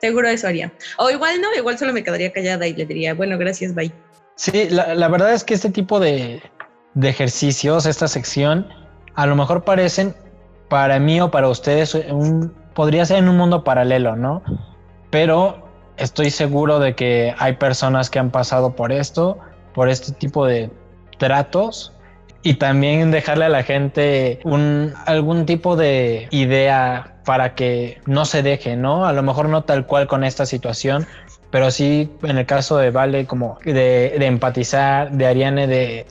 Seguro 0.00 0.28
eso 0.28 0.46
haría. 0.46 0.72
O 0.96 1.10
igual 1.10 1.40
no, 1.40 1.48
igual 1.56 1.76
solo 1.78 1.92
me 1.92 2.04
quedaría 2.04 2.32
callada 2.32 2.66
y 2.66 2.74
le 2.74 2.86
diría, 2.86 3.14
bueno, 3.14 3.36
gracias, 3.36 3.74
bye. 3.74 3.92
Sí, 4.36 4.68
la, 4.70 5.08
verdad 5.08 5.34
es 5.34 5.42
que 5.42 5.54
este 5.54 5.70
tipo 5.70 5.98
de, 5.98 6.40
de, 6.94 7.08
ejercicios, 7.08 7.86
esta 7.86 8.06
sección, 8.06 8.68
a 9.16 9.26
lo 9.26 9.34
mejor 9.34 9.64
parecen 9.64 10.14
para 10.68 11.00
mí 11.00 11.20
o 11.20 11.32
para 11.32 11.48
ustedes 11.48 11.96
un, 11.96 12.54
podría 12.74 13.04
ser 13.04 13.18
en 13.18 13.28
un 13.28 13.36
mundo 13.36 13.64
paralelo, 13.64 14.14
¿no? 14.14 14.44
Pero 15.10 15.68
estoy 15.96 16.30
seguro 16.30 16.78
de 16.78 16.94
que 16.94 17.34
hay 17.38 17.54
personas 17.54 18.08
que 18.08 18.20
han 18.20 18.30
pasado 18.30 18.76
por 18.76 18.92
esto 18.92 19.40
por 19.78 19.88
este 19.88 20.10
tipo 20.10 20.44
de 20.44 20.72
tratos 21.18 21.92
y 22.42 22.54
también 22.54 23.12
dejarle 23.12 23.44
a 23.44 23.48
la 23.48 23.62
gente 23.62 24.40
un, 24.42 24.92
algún 25.06 25.46
tipo 25.46 25.76
de 25.76 26.26
idea 26.32 27.14
para 27.24 27.54
que 27.54 28.00
no 28.04 28.24
se 28.24 28.42
deje, 28.42 28.74
¿no? 28.74 29.06
A 29.06 29.12
lo 29.12 29.22
mejor 29.22 29.48
no 29.48 29.62
tal 29.62 29.86
cual 29.86 30.08
con 30.08 30.24
esta 30.24 30.46
situación, 30.46 31.06
pero 31.52 31.70
sí 31.70 32.10
en 32.24 32.38
el 32.38 32.44
caso 32.44 32.76
de 32.76 32.90
Vale 32.90 33.26
como 33.26 33.60
de, 33.64 34.16
empatizar, 34.16 35.12
de 35.12 35.26
Ariane 35.28 35.68
de 35.68 36.06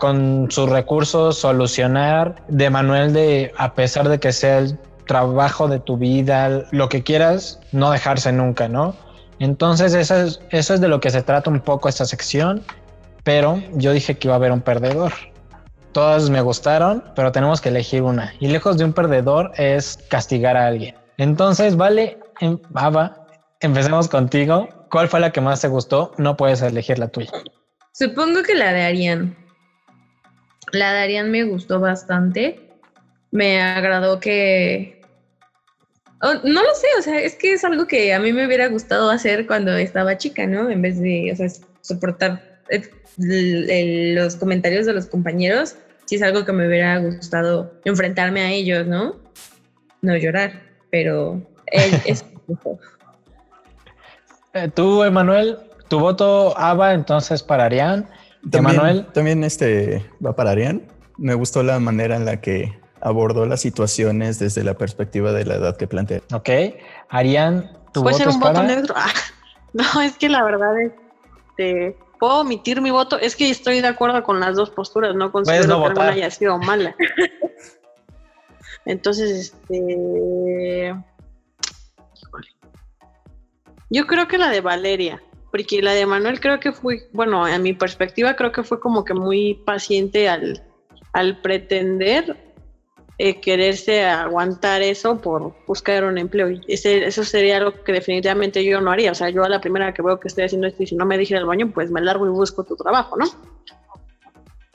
con 0.00 0.50
sus 0.50 0.68
recursos 0.68 1.38
solucionar, 1.38 2.34
de 2.48 2.68
Manuel 2.68 3.12
de 3.12 3.52
a 3.56 3.74
pesar 3.74 4.08
de 4.08 4.18
que 4.18 4.32
sea 4.32 4.58
el 4.58 4.76
trabajo 5.06 5.68
de 5.68 5.78
tu 5.78 5.98
vida, 5.98 6.64
lo 6.72 6.88
que 6.88 7.04
quieras, 7.04 7.60
no 7.70 7.92
dejarse 7.92 8.32
nunca, 8.32 8.66
¿no? 8.66 8.96
Entonces 9.38 9.94
eso 9.94 10.16
es, 10.16 10.40
eso 10.50 10.74
es 10.74 10.80
de 10.80 10.88
lo 10.88 10.98
que 10.98 11.10
se 11.10 11.22
trata 11.22 11.48
un 11.48 11.60
poco 11.60 11.88
esta 11.88 12.06
sección 12.06 12.64
pero 13.24 13.62
yo 13.72 13.92
dije 13.92 14.16
que 14.16 14.28
iba 14.28 14.34
a 14.34 14.36
haber 14.36 14.52
un 14.52 14.60
perdedor. 14.60 15.12
Todas 15.92 16.28
me 16.28 16.40
gustaron, 16.42 17.02
pero 17.16 17.32
tenemos 17.32 17.60
que 17.60 17.70
elegir 17.70 18.02
una. 18.02 18.34
Y 18.38 18.48
lejos 18.48 18.76
de 18.76 18.84
un 18.84 18.92
perdedor 18.92 19.52
es 19.56 19.98
castigar 20.08 20.56
a 20.56 20.66
alguien. 20.66 20.94
Entonces, 21.16 21.76
vale, 21.76 22.18
em, 22.40 22.58
Ava, 22.74 23.26
empecemos 23.60 24.08
contigo. 24.08 24.68
¿Cuál 24.90 25.08
fue 25.08 25.20
la 25.20 25.32
que 25.32 25.40
más 25.40 25.60
te 25.60 25.68
gustó? 25.68 26.12
No 26.18 26.36
puedes 26.36 26.62
elegir 26.62 26.98
la 26.98 27.08
tuya. 27.08 27.30
Supongo 27.92 28.42
que 28.42 28.54
la 28.54 28.72
de 28.72 28.82
Arián. 28.82 29.36
La 30.72 30.92
de 30.92 30.98
Arián 31.00 31.30
me 31.30 31.44
gustó 31.44 31.80
bastante. 31.80 32.60
Me 33.30 33.62
agradó 33.62 34.20
que... 34.20 35.00
Oh, 36.20 36.34
no 36.42 36.62
lo 36.62 36.74
sé, 36.74 36.86
o 36.98 37.02
sea, 37.02 37.20
es 37.20 37.36
que 37.36 37.52
es 37.52 37.64
algo 37.64 37.86
que 37.86 38.12
a 38.14 38.18
mí 38.18 38.32
me 38.32 38.46
hubiera 38.46 38.68
gustado 38.68 39.10
hacer 39.10 39.46
cuando 39.46 39.76
estaba 39.76 40.16
chica, 40.16 40.46
¿no? 40.46 40.70
En 40.70 40.82
vez 40.82 40.98
de, 40.98 41.30
o 41.32 41.36
sea, 41.36 41.48
soportar 41.82 42.53
los 43.16 44.36
comentarios 44.36 44.86
de 44.86 44.92
los 44.92 45.06
compañeros, 45.06 45.76
sí 46.06 46.16
es 46.16 46.22
algo 46.22 46.44
que 46.44 46.52
me 46.52 46.66
hubiera 46.66 46.98
gustado 46.98 47.72
enfrentarme 47.84 48.42
a 48.42 48.50
ellos, 48.50 48.86
¿no? 48.86 49.16
No 50.02 50.16
llorar, 50.16 50.62
pero 50.90 51.42
es... 51.66 52.24
Eh, 54.54 54.70
tú, 54.72 55.02
Emanuel, 55.02 55.58
tu 55.88 55.98
voto 55.98 56.56
ABA 56.56 56.94
entonces 56.94 57.42
para 57.42 57.64
Arián. 57.64 58.08
También, 58.50 58.74
Emanuel. 58.74 59.06
También 59.12 59.44
este 59.44 60.04
va 60.24 60.36
para 60.36 60.50
Arián. 60.50 60.82
Me 61.16 61.34
gustó 61.34 61.62
la 61.62 61.78
manera 61.80 62.16
en 62.16 62.24
la 62.24 62.40
que 62.40 62.78
abordó 63.00 63.46
las 63.46 63.60
situaciones 63.60 64.38
desde 64.38 64.64
la 64.64 64.74
perspectiva 64.74 65.32
de 65.32 65.44
la 65.44 65.56
edad 65.56 65.76
que 65.76 65.86
plantea. 65.86 66.20
Ok. 66.32 66.50
Arián, 67.08 67.70
tu 67.92 68.02
voto 68.02 68.16
ser 68.16 68.28
un 68.28 68.40
voto 68.40 68.62
negro? 68.62 68.94
Ah, 69.76 69.92
no, 69.94 70.02
es 70.02 70.16
que 70.16 70.28
la 70.28 70.44
verdad 70.44 70.80
es 70.80 70.92
este, 71.56 71.96
puedo 72.24 72.40
omitir 72.40 72.80
mi 72.80 72.90
voto. 72.90 73.18
Es 73.18 73.36
que 73.36 73.50
estoy 73.50 73.82
de 73.82 73.88
acuerdo 73.88 74.22
con 74.22 74.40
las 74.40 74.56
dos 74.56 74.70
posturas, 74.70 75.14
no 75.14 75.30
considero 75.30 75.78
que 75.78 75.86
alguna 75.88 76.08
haya 76.08 76.30
sido 76.30 76.56
mala. 76.56 76.96
Entonces, 78.86 79.52
este. 79.70 80.96
Yo 83.90 84.06
creo 84.06 84.26
que 84.26 84.38
la 84.38 84.48
de 84.48 84.62
Valeria, 84.62 85.22
porque 85.50 85.82
la 85.82 85.92
de 85.92 86.06
Manuel 86.06 86.40
creo 86.40 86.60
que 86.60 86.72
fue, 86.72 87.10
bueno, 87.12 87.44
a 87.44 87.58
mi 87.58 87.74
perspectiva 87.74 88.34
creo 88.36 88.52
que 88.52 88.62
fue 88.62 88.80
como 88.80 89.04
que 89.04 89.12
muy 89.12 89.62
paciente 89.66 90.26
al, 90.26 90.66
al 91.12 91.42
pretender 91.42 92.38
eh, 93.16 93.40
quererse 93.40 94.04
aguantar 94.04 94.82
eso 94.82 95.20
por 95.20 95.54
buscar 95.66 96.04
un 96.04 96.18
empleo. 96.18 96.48
Ese, 96.66 97.04
eso 97.04 97.22
sería 97.24 97.58
algo 97.58 97.72
que 97.84 97.92
definitivamente 97.92 98.64
yo 98.64 98.80
no 98.80 98.90
haría. 98.90 99.12
O 99.12 99.14
sea, 99.14 99.30
yo 99.30 99.44
a 99.44 99.48
la 99.48 99.60
primera 99.60 99.94
que 99.94 100.02
veo 100.02 100.18
que 100.18 100.28
estoy 100.28 100.44
haciendo 100.44 100.66
esto 100.66 100.82
y 100.82 100.86
si 100.88 100.96
no 100.96 101.06
me 101.06 101.16
dije 101.16 101.36
al 101.36 101.46
baño, 101.46 101.70
pues 101.72 101.90
me 101.90 102.00
largo 102.00 102.26
y 102.26 102.30
busco 102.30 102.64
tu 102.64 102.74
trabajo, 102.76 103.16
¿no? 103.16 103.26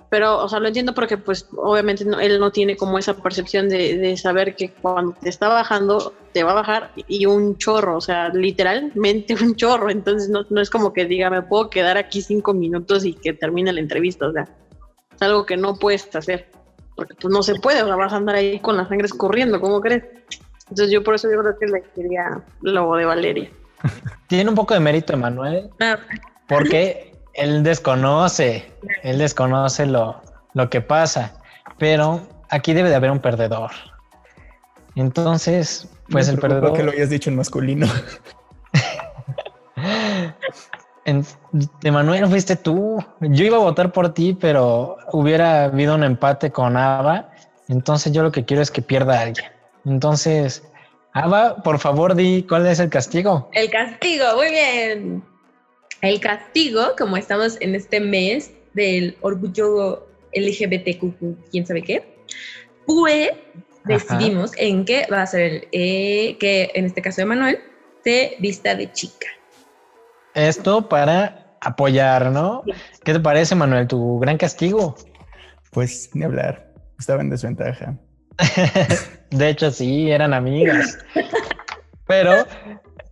Pero, 0.10 0.40
o 0.40 0.50
sea, 0.50 0.60
lo 0.60 0.68
entiendo 0.68 0.96
porque, 0.96 1.18
pues, 1.18 1.48
obviamente 1.56 2.04
él 2.22 2.40
no 2.40 2.52
tiene 2.52 2.76
como 2.76 2.98
esa 2.98 3.22
percepción 3.22 3.70
de, 3.70 3.98
de, 3.98 4.18
saber 4.18 4.56
que 4.56 4.72
cuando 4.72 5.16
te 5.22 5.30
está 5.30 5.50
bajando, 5.50 6.14
te 6.32 6.42
va 6.44 6.52
a 6.52 6.56
bajar 6.56 6.92
y 6.96 7.28
un 7.28 7.58
chorro, 7.58 7.98
o 7.98 8.02
sea, 8.02 8.30
literalmente 8.30 9.36
un 9.40 9.56
chorro. 9.56 9.92
Entonces, 9.92 10.30
no, 10.30 10.46
no 10.50 10.62
es 10.62 10.70
como 10.70 10.94
que 10.94 11.06
diga, 11.06 11.30
me 11.30 11.44
puedo 11.44 11.70
quedar 11.70 11.98
aquí 11.98 12.22
cinco 12.22 12.54
minutos 12.54 13.06
y 13.06 13.14
que 13.14 13.34
termine 13.34 13.72
la 13.72 13.82
entrevista. 13.82 14.28
O 14.28 14.32
sea, 14.32 14.48
es 15.14 15.22
algo 15.22 15.46
que 15.46 15.58
no 15.58 15.76
puedes 15.76 16.16
hacer 16.16 16.48
porque 17.00 17.16
pues 17.16 17.34
no 17.34 17.42
se 17.42 17.56
puede, 17.56 17.82
o 17.82 17.98
vas 17.98 18.12
a 18.12 18.18
andar 18.18 18.36
ahí 18.36 18.60
con 18.60 18.76
la 18.76 18.86
sangre 18.86 19.06
escurriendo, 19.06 19.62
¿cómo 19.62 19.80
crees? 19.80 20.04
Entonces 20.64 20.92
yo 20.92 21.02
por 21.02 21.16
eso 21.16 21.32
yo 21.32 21.40
creo 21.40 21.58
que 21.58 21.66
le 21.68 21.82
quería 21.96 22.42
lo 22.62 22.94
de 22.96 23.06
Valeria. 23.06 23.50
Tiene 24.28 24.50
un 24.50 24.56
poco 24.56 24.74
de 24.74 24.82
mérito 24.82 25.14
Emanuel, 25.14 25.70
ah. 25.80 25.98
porque 26.50 27.16
él 27.36 27.64
desconoce, 27.64 28.70
él 29.02 29.18
desconoce 29.18 29.86
lo, 29.86 30.22
lo 30.54 30.70
que 30.70 30.82
pasa, 30.82 31.42
pero 31.78 32.20
aquí 32.50 32.74
debe 32.74 32.90
de 32.90 32.96
haber 32.96 33.12
un 33.12 33.20
perdedor. 33.20 33.72
Entonces, 34.96 35.88
pues 36.10 36.28
el 36.28 36.38
perdedor... 36.38 36.74
que 36.74 36.84
lo 36.84 36.92
hayas 36.92 37.10
dicho 37.10 37.30
en 37.30 37.38
masculino. 37.38 37.88
de 41.82 41.92
Manuel 41.92 42.28
fuiste 42.28 42.56
tú. 42.56 43.04
Yo 43.22 43.46
iba 43.46 43.58
a 43.58 43.62
votar 43.62 43.92
por 43.92 44.14
ti, 44.14 44.38
pero 44.40 44.98
hubiera 45.12 45.66
habido 45.66 45.96
un 45.96 46.04
empate 46.04 46.52
con 46.52 46.78
Ava. 46.78 47.32
Entonces 47.68 48.12
yo 48.12 48.24
lo 48.24 48.32
que 48.32 48.46
quiero 48.46 48.62
es 48.62 48.72
que 48.72 48.82
pierda 48.82 49.22
alguien. 49.22 49.48
Entonces, 49.86 50.64
Ava, 51.14 51.58
por 51.64 51.80
favor, 51.80 52.16
di 52.16 52.44
cuál 52.44 52.68
es 52.68 52.80
el 52.80 52.90
castigo. 52.90 53.50
El 53.54 53.70
castigo, 53.70 54.26
muy 54.36 54.50
bien. 54.50 55.24
El 56.02 56.20
castigo, 56.20 56.96
como 56.98 57.18
estamos 57.18 57.58
en 57.62 57.76
este 57.76 58.00
mes 58.00 58.52
del 58.74 59.18
orgullo 59.22 60.08
LGBTQ, 60.34 61.52
quién 61.52 61.66
sabe 61.66 61.82
qué, 61.82 62.18
pues 62.86 63.32
decidimos 63.86 64.52
en 64.58 64.86
qué 64.86 65.08
va 65.12 65.24
a 65.24 65.28
ser 65.28 65.68
eh, 65.72 66.38
que 66.40 66.72
en 66.74 66.86
este 66.86 67.02
caso 67.02 67.22
de 67.22 67.26
Manuel 67.26 67.60
se 68.04 68.36
vista 68.40 68.76
de 68.76 68.92
chica. 68.92 69.28
Esto 70.34 70.88
para 70.88 71.56
apoyar, 71.62 72.32
¿no? 72.32 72.64
¿Qué 73.04 73.14
te 73.14 73.20
parece, 73.20 73.56
Manuel? 73.56 73.88
Tu 73.88 74.20
gran 74.20 74.38
castigo. 74.38 74.96
Pues 75.72 76.10
ni 76.14 76.26
hablar, 76.26 76.72
estaba 76.98 77.22
en 77.22 77.30
desventaja. 77.30 77.96
de 79.32 79.50
hecho, 79.50 79.72
sí, 79.72 80.10
eran 80.12 80.34
amigas. 80.34 80.98
Pero 82.08 82.46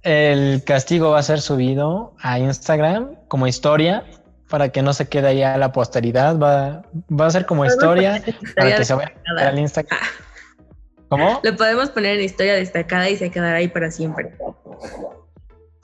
el 0.03 0.63
castigo 0.63 1.12
va 1.12 1.19
a 1.19 1.23
ser 1.23 1.41
subido 1.41 2.15
a 2.21 2.39
Instagram 2.39 3.15
como 3.27 3.47
historia 3.47 4.06
para 4.49 4.69
que 4.69 4.82
no 4.82 4.93
se 4.93 5.08
quede 5.08 5.27
ahí 5.27 5.43
a 5.43 5.58
la 5.58 5.71
posteridad. 5.71 6.38
Va, 6.39 6.84
va 7.10 7.25
a 7.25 7.30
ser 7.30 7.45
como 7.45 7.65
historia 7.65 8.23
para 8.56 8.75
que 8.75 8.86
se 8.86 8.93
vaya 8.93 9.13
al 9.38 9.60
Instagram. 9.60 9.99
¿Cómo? 11.10 11.39
Lo 11.43 11.56
podemos 11.56 11.89
poner 11.89 12.17
en 12.17 12.25
historia 12.25 12.56
destacada 12.56 13.10
y 13.10 13.17
se 13.17 13.30
quedará 13.30 13.58
ahí 13.58 13.67
para 13.67 13.91
siempre. 13.91 14.34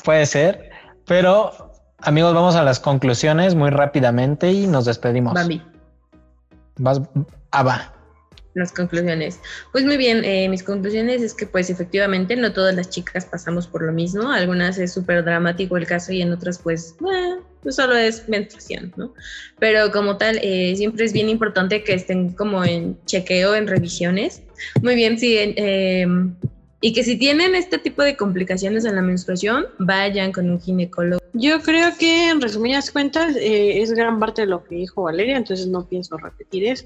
Puede 0.04 0.26
ser, 0.26 0.73
pero 1.06 1.72
amigos, 2.00 2.34
vamos 2.34 2.56
a 2.56 2.64
las 2.64 2.80
conclusiones 2.80 3.56
muy 3.56 3.70
rápidamente 3.70 4.52
y 4.52 4.68
nos 4.68 4.86
despedimos. 4.86 5.34
Bambi. 5.34 5.62
Vas, 6.78 7.02
ah, 7.52 7.64
va 7.64 7.94
las 8.56 8.72
conclusiones. 8.72 9.40
Pues 9.72 9.84
muy 9.86 9.98
bien, 9.98 10.24
eh, 10.24 10.48
mis 10.50 10.64
conclusiones 10.64 11.22
es 11.22 11.34
que 11.34 11.48
pues 11.48 11.70
efectivamente 11.70 12.36
no 12.36 12.54
todas 12.54 12.76
las 12.76 12.90
chicas 12.90 13.26
pasamos 13.26 13.68
por 13.68 13.84
lo 13.84 13.92
mismo, 13.92 14.32
algunas 14.32 14.78
es 14.78 14.94
súper 14.94 15.24
dramático 15.24 15.78
el 15.78 15.88
caso 15.88 16.12
y 16.12 16.22
en 16.22 16.32
otras 16.32 16.60
pues, 16.60 16.96
eh, 17.14 17.36
pues 17.62 17.76
solo 17.76 17.96
es 17.96 18.28
menstruación, 18.30 18.94
¿no? 18.96 19.14
Pero 19.60 19.92
como 19.92 20.18
tal, 20.18 20.40
eh, 20.42 20.76
siempre 20.76 21.06
es 21.06 21.14
bien 21.14 21.30
importante 21.30 21.84
que 21.84 21.94
estén 21.94 22.34
como 22.34 22.64
en 22.64 22.98
chequeo, 23.06 23.56
en 23.56 23.68
revisiones. 23.68 24.44
Muy 24.82 24.96
bien, 24.96 25.18
sí, 25.18 25.38
em, 25.40 26.36
y 26.84 26.94
que 26.94 27.04
si 27.04 27.18
tienen 27.18 27.56
este 27.56 27.80
tipo 27.80 28.04
de 28.04 28.16
complicaciones 28.16 28.84
en 28.84 28.96
la 28.96 29.02
menstruación, 29.02 29.66
vayan 29.80 30.32
con 30.32 30.50
un 30.50 30.60
ginecólogo. 30.60 31.24
Yo 31.34 31.62
creo 31.62 31.98
que 31.98 32.30
en 32.30 32.42
resumidas 32.42 32.92
cuentas 32.92 33.36
es 33.40 33.92
gran 33.94 34.20
parte 34.20 34.42
de 34.42 34.48
lo 34.48 34.64
que 34.64 34.76
dijo 34.76 35.04
Valeria, 35.04 35.38
entonces 35.38 35.66
no 35.68 35.88
pienso 35.88 36.18
repetir 36.18 36.66
eso 36.66 36.86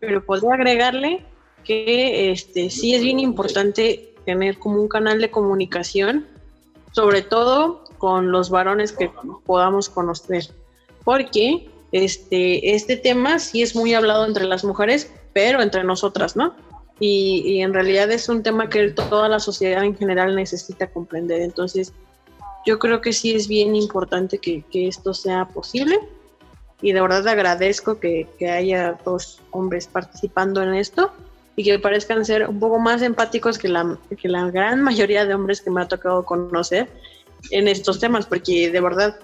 pero 0.00 0.24
podría 0.24 0.54
agregarle 0.54 1.24
que 1.64 2.30
este, 2.30 2.70
sí 2.70 2.94
es 2.94 3.02
bien 3.02 3.20
importante 3.20 4.14
tener 4.24 4.58
como 4.58 4.80
un 4.80 4.88
canal 4.88 5.20
de 5.20 5.30
comunicación, 5.30 6.26
sobre 6.92 7.22
todo 7.22 7.84
con 7.98 8.30
los 8.30 8.50
varones 8.50 8.92
que 8.92 9.10
podamos 9.44 9.88
conocer, 9.88 10.44
porque 11.04 11.68
este, 11.92 12.74
este 12.74 12.96
tema 12.96 13.38
sí 13.38 13.62
es 13.62 13.74
muy 13.74 13.94
hablado 13.94 14.26
entre 14.26 14.44
las 14.44 14.64
mujeres, 14.64 15.12
pero 15.32 15.62
entre 15.62 15.84
nosotras, 15.84 16.36
¿no? 16.36 16.54
Y, 17.00 17.60
en 17.60 17.72
realidad 17.72 18.10
es 18.10 18.28
un 18.28 18.42
tema 18.42 18.68
que 18.68 18.90
toda 18.90 19.28
la 19.28 19.38
sociedad 19.38 19.84
en 19.84 19.96
general 19.96 20.34
necesita 20.34 20.88
comprender. 20.88 21.42
Entonces, 21.42 21.92
yo 22.66 22.78
creo 22.78 23.00
que 23.00 23.12
sí 23.12 23.34
es 23.34 23.46
bien 23.46 23.76
importante 23.76 24.38
que, 24.38 24.62
que 24.70 24.88
esto 24.88 25.14
sea 25.14 25.46
posible 25.46 26.00
y 26.80 26.92
de 26.92 27.00
verdad 27.00 27.26
agradezco 27.26 27.98
que, 27.98 28.28
que, 28.38 28.50
haya 28.50 28.98
dos 29.04 29.40
hombres 29.50 29.86
participando 29.86 30.62
en 30.62 30.74
esto 30.74 31.12
y 31.56 31.64
que 31.64 31.78
parezcan 31.78 32.24
ser 32.24 32.48
un 32.48 32.60
poco 32.60 32.78
más 32.78 33.02
empáticos 33.02 33.58
que 33.58 33.68
la, 33.68 33.98
que 34.20 34.28
la 34.28 34.48
gran 34.50 34.82
mayoría 34.82 35.24
de 35.24 35.34
hombres 35.34 35.60
que 35.60 35.70
me 35.70 35.82
ha 35.82 35.88
tocado 35.88 36.24
conocer 36.24 36.88
en 37.50 37.68
estos 37.68 37.98
temas, 37.98 38.26
porque 38.26 38.70
de 38.70 38.80
verdad, 38.80 39.18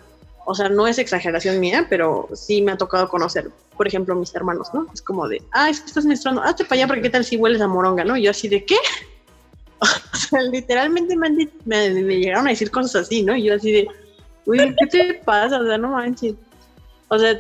o 0.45 0.55
sea, 0.55 0.69
no 0.69 0.87
es 0.87 0.99
exageración 0.99 1.61
mía, 1.61 1.87
pero 1.89 2.29
sí 2.35 2.63
me 2.63 2.73
ha 2.73 2.77
tocado 2.77 3.09
conocer, 3.09 3.51
por 3.77 3.87
ejemplo, 3.87 4.15
mis 4.15 4.35
hermanos, 4.35 4.69
¿no? 4.73 4.87
Es 4.93 5.03
como 5.03 5.29
de, 5.29 5.43
ah, 5.53 5.71
es 5.71 5.81
que 5.81 5.87
estás 5.87 6.05
menstruando, 6.05 6.43
hazte 6.43 6.65
para 6.65 6.81
allá 6.81 6.87
porque 6.87 7.03
qué 7.03 7.11
tal 7.11 7.25
si 7.25 7.37
hueles 7.37 7.61
a 7.61 7.69
moronga, 7.69 8.05
¿no? 8.05 8.17
Y 8.17 8.23
yo 8.23 8.31
así 8.31 8.49
de, 8.49 8.65
¿qué? 8.65 8.77
O 10.13 10.17
sea, 10.17 10.41
literalmente 10.41 11.15
me, 11.17 11.29
me, 11.65 11.91
me 11.91 12.17
llegaron 12.19 12.47
a 12.47 12.51
decir 12.51 12.71
cosas 12.71 13.03
así, 13.03 13.23
¿no? 13.23 13.37
Y 13.37 13.45
yo 13.45 13.55
así 13.55 13.71
de, 13.71 13.89
uy, 14.47 14.75
¿qué 14.79 14.87
te 14.87 15.15
pasa? 15.15 15.61
O 15.61 15.67
sea, 15.67 15.77
no 15.77 15.89
manches. 15.91 16.35
O 17.09 17.19
sea, 17.19 17.39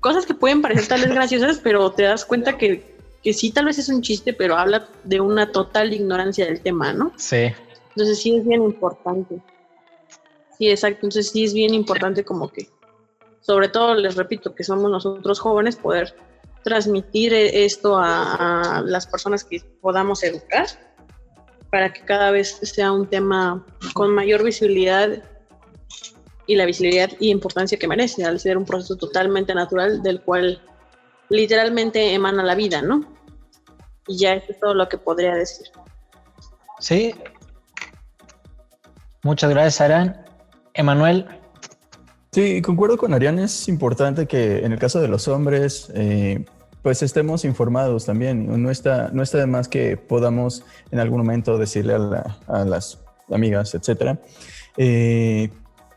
cosas 0.00 0.24
que 0.24 0.34
pueden 0.34 0.62
parecer 0.62 0.86
tal 0.88 1.00
vez 1.00 1.10
graciosas, 1.10 1.58
pero 1.58 1.92
te 1.92 2.04
das 2.04 2.24
cuenta 2.24 2.56
que, 2.56 2.96
que 3.22 3.34
sí, 3.34 3.50
tal 3.50 3.66
vez 3.66 3.78
es 3.78 3.88
un 3.88 4.00
chiste, 4.00 4.32
pero 4.32 4.56
habla 4.56 4.88
de 5.04 5.20
una 5.20 5.52
total 5.52 5.92
ignorancia 5.92 6.46
del 6.46 6.60
tema, 6.60 6.92
¿no? 6.92 7.12
Sí. 7.16 7.52
Entonces 7.90 8.20
sí 8.20 8.36
es 8.36 8.46
bien 8.46 8.62
importante. 8.62 9.38
Sí, 10.62 10.70
exacto. 10.70 11.06
Entonces 11.06 11.30
sí 11.30 11.42
es 11.42 11.54
bien 11.54 11.74
importante 11.74 12.24
como 12.24 12.48
que, 12.48 12.68
sobre 13.40 13.68
todo 13.68 13.96
les 13.96 14.14
repito, 14.14 14.54
que 14.54 14.62
somos 14.62 14.88
nosotros 14.88 15.40
jóvenes, 15.40 15.74
poder 15.74 16.14
transmitir 16.62 17.34
esto 17.34 17.98
a, 17.98 18.76
a 18.76 18.80
las 18.82 19.08
personas 19.08 19.42
que 19.42 19.58
podamos 19.80 20.22
educar 20.22 20.68
para 21.68 21.92
que 21.92 22.02
cada 22.02 22.30
vez 22.30 22.60
sea 22.62 22.92
un 22.92 23.08
tema 23.08 23.66
con 23.92 24.14
mayor 24.14 24.44
visibilidad 24.44 25.24
y 26.46 26.54
la 26.54 26.64
visibilidad 26.64 27.10
y 27.18 27.30
importancia 27.30 27.76
que 27.76 27.88
merece 27.88 28.24
al 28.24 28.38
ser 28.38 28.56
un 28.56 28.64
proceso 28.64 28.94
totalmente 28.94 29.56
natural 29.56 30.00
del 30.00 30.20
cual 30.20 30.62
literalmente 31.28 32.14
emana 32.14 32.44
la 32.44 32.54
vida, 32.54 32.82
¿no? 32.82 33.04
Y 34.06 34.16
ya 34.16 34.34
eso 34.34 34.52
es 34.52 34.60
todo 34.60 34.74
lo 34.74 34.88
que 34.88 34.96
podría 34.96 35.34
decir. 35.34 35.66
Sí. 36.78 37.16
Muchas 39.24 39.50
gracias, 39.50 39.80
Aran. 39.80 40.22
Emanuel. 40.74 41.26
Sí, 42.30 42.62
concuerdo 42.62 42.96
con 42.96 43.12
Arián. 43.12 43.38
Es 43.38 43.68
importante 43.68 44.26
que 44.26 44.64
en 44.64 44.72
el 44.72 44.78
caso 44.78 45.00
de 45.00 45.08
los 45.08 45.28
hombres, 45.28 45.92
eh, 45.94 46.44
pues 46.82 47.02
estemos 47.02 47.44
informados 47.44 48.06
también. 48.06 48.62
No 48.62 48.70
está, 48.70 49.10
no 49.12 49.22
está 49.22 49.38
de 49.38 49.46
más 49.46 49.68
que 49.68 49.96
podamos 49.96 50.64
en 50.90 50.98
algún 50.98 51.18
momento 51.18 51.58
decirle 51.58 51.94
a, 51.94 52.64
las 52.64 52.98
amigas, 53.30 53.74
etcétera, 53.74 54.18
eh, 54.76 55.50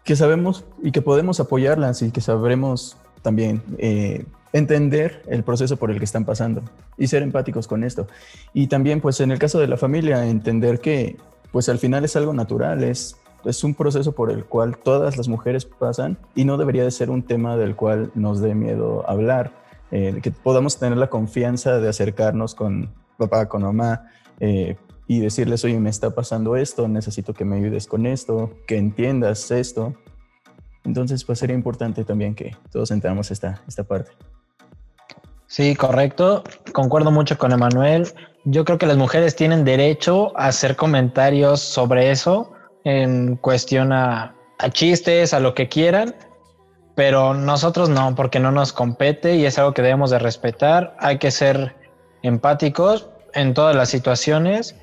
que 0.04 0.16
sabemos 0.16 0.66
y 0.84 0.92
que 0.92 1.02
podemos 1.02 1.40
apoyarlas 1.40 2.02
y 2.02 2.12
que 2.12 2.22
sabremos 2.22 2.98
también 3.22 3.64
eh, 3.78 4.26
entender 4.54 5.24
el 5.28 5.44
proceso 5.44 5.78
por 5.78 5.90
el 5.90 5.98
que 5.98 6.06
están 6.06 6.26
pasando 6.26 6.62
y 6.98 7.08
ser 7.08 7.24
empáticos 7.24 7.68
con 7.68 7.84
esto. 7.84 8.08
Y 8.54 8.68
también, 8.68 9.02
pues 9.02 9.20
en 9.20 9.32
el 9.32 9.40
caso 9.40 9.60
de 9.60 9.68
la 9.68 9.78
familia, 9.78 10.28
entender 10.28 10.80
que 10.80 11.18
pues 11.52 11.70
al 11.70 11.80
final 11.80 12.04
es 12.04 12.16
algo 12.16 12.34
natural, 12.34 12.84
es, 12.84 13.16
es 13.45 13.63
un 13.63 13.75
proceso 13.75 14.13
por 14.13 14.31
el 14.31 14.45
cual 14.45 14.77
todas 14.77 15.17
las 15.17 15.27
mujeres 15.27 15.65
pasan 15.65 16.17
y 16.36 16.45
no 16.45 16.58
debería 16.58 16.84
de 16.84 16.91
ser 16.91 17.10
un 17.10 17.23
tema 17.23 17.58
del 17.58 17.75
cual 17.75 18.12
nos 18.15 18.41
dé 18.41 18.55
miedo 18.55 19.08
hablar, 19.10 19.51
eh, 19.91 20.19
que 20.21 20.31
podamos 20.31 20.77
tener 20.79 20.97
la 20.97 21.08
confianza 21.08 21.79
de 21.79 21.89
acercarnos 21.89 22.55
con 22.55 22.93
papá, 23.17 23.47
con 23.47 23.63
mamá, 23.63 24.10
eh, 24.39 24.75
y 25.08 25.19
decirles, 25.19 25.63
oye, 25.63 25.79
me 25.79 25.89
está 25.89 26.10
pasando 26.12 26.55
esto, 26.55 26.88
necesito 26.88 27.34
que 27.34 27.45
me 27.45 27.58
ayudes 27.58 27.86
con 27.88 28.05
esto, 28.08 28.51
que 28.67 28.77
entiendas 28.77 29.51
esto. 29.51 29.93
Entonces, 30.84 31.23
pues 31.23 31.39
sería 31.39 31.55
importante 31.55 32.03
también 32.03 32.34
que 32.34 32.55
todos 32.71 32.89
entendamos 32.91 33.29
esta, 33.29 33.62
esta 33.67 33.84
parte. 33.84 34.12
Sí, 35.47 35.75
correcto. 35.75 36.43
Concuerdo 36.73 37.12
mucho 37.12 37.38
con 37.38 37.51
Emanuel. 37.51 38.08
Yo 38.45 38.65
creo 38.65 38.79
que 38.79 38.88
las 38.88 38.97
mujeres 38.97 39.36
tienen 39.36 39.63
derecho 39.63 40.38
a 40.38 40.47
hacer 40.47 40.75
comentarios 40.75 41.62
sobre 41.62 42.10
eso 42.10 42.55
en 42.86 43.36
cuestión 43.36 43.91
a, 43.91 44.34
a 44.58 44.69
chistes, 44.69 45.34
a 45.34 45.41
lo 45.41 45.54
que 45.54 45.67
quieran, 45.67 46.15
pero 46.95 47.34
nosotros 47.34 47.89
no, 47.89 48.15
porque 48.15 48.39
no 48.39 48.52
nos 48.52 48.71
compete 48.71 49.36
y 49.36 49.45
es 49.45 49.60
algo 49.60 49.74
que 49.74 49.82
debemos 49.82 50.12
de 50.12 50.19
respetar. 50.19 50.96
Hay 51.00 51.17
que 51.17 51.29
ser 51.31 51.75
empáticos 52.21 53.10
en 53.33 53.54
todas 53.54 53.75
las 53.75 53.90
situaciones 53.90 54.75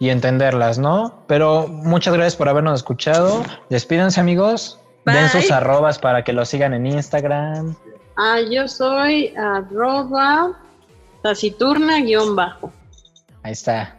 y 0.00 0.10
entenderlas, 0.10 0.78
¿no? 0.78 1.22
Pero 1.28 1.68
muchas 1.68 2.14
gracias 2.14 2.34
por 2.34 2.48
habernos 2.48 2.80
escuchado. 2.80 3.44
Despídense, 3.70 4.20
amigos. 4.20 4.80
Den 5.06 5.28
sus 5.28 5.50
arrobas 5.50 5.98
para 5.98 6.24
que 6.24 6.32
lo 6.32 6.44
sigan 6.44 6.74
en 6.74 6.86
Instagram. 6.86 7.76
Ah, 8.16 8.38
yo 8.40 8.66
soy 8.66 9.34
arroba 9.36 10.58
taciturna 11.22 12.00
guion 12.00 12.34
bajo. 12.34 12.72
Ahí 13.42 13.52
está. 13.52 13.96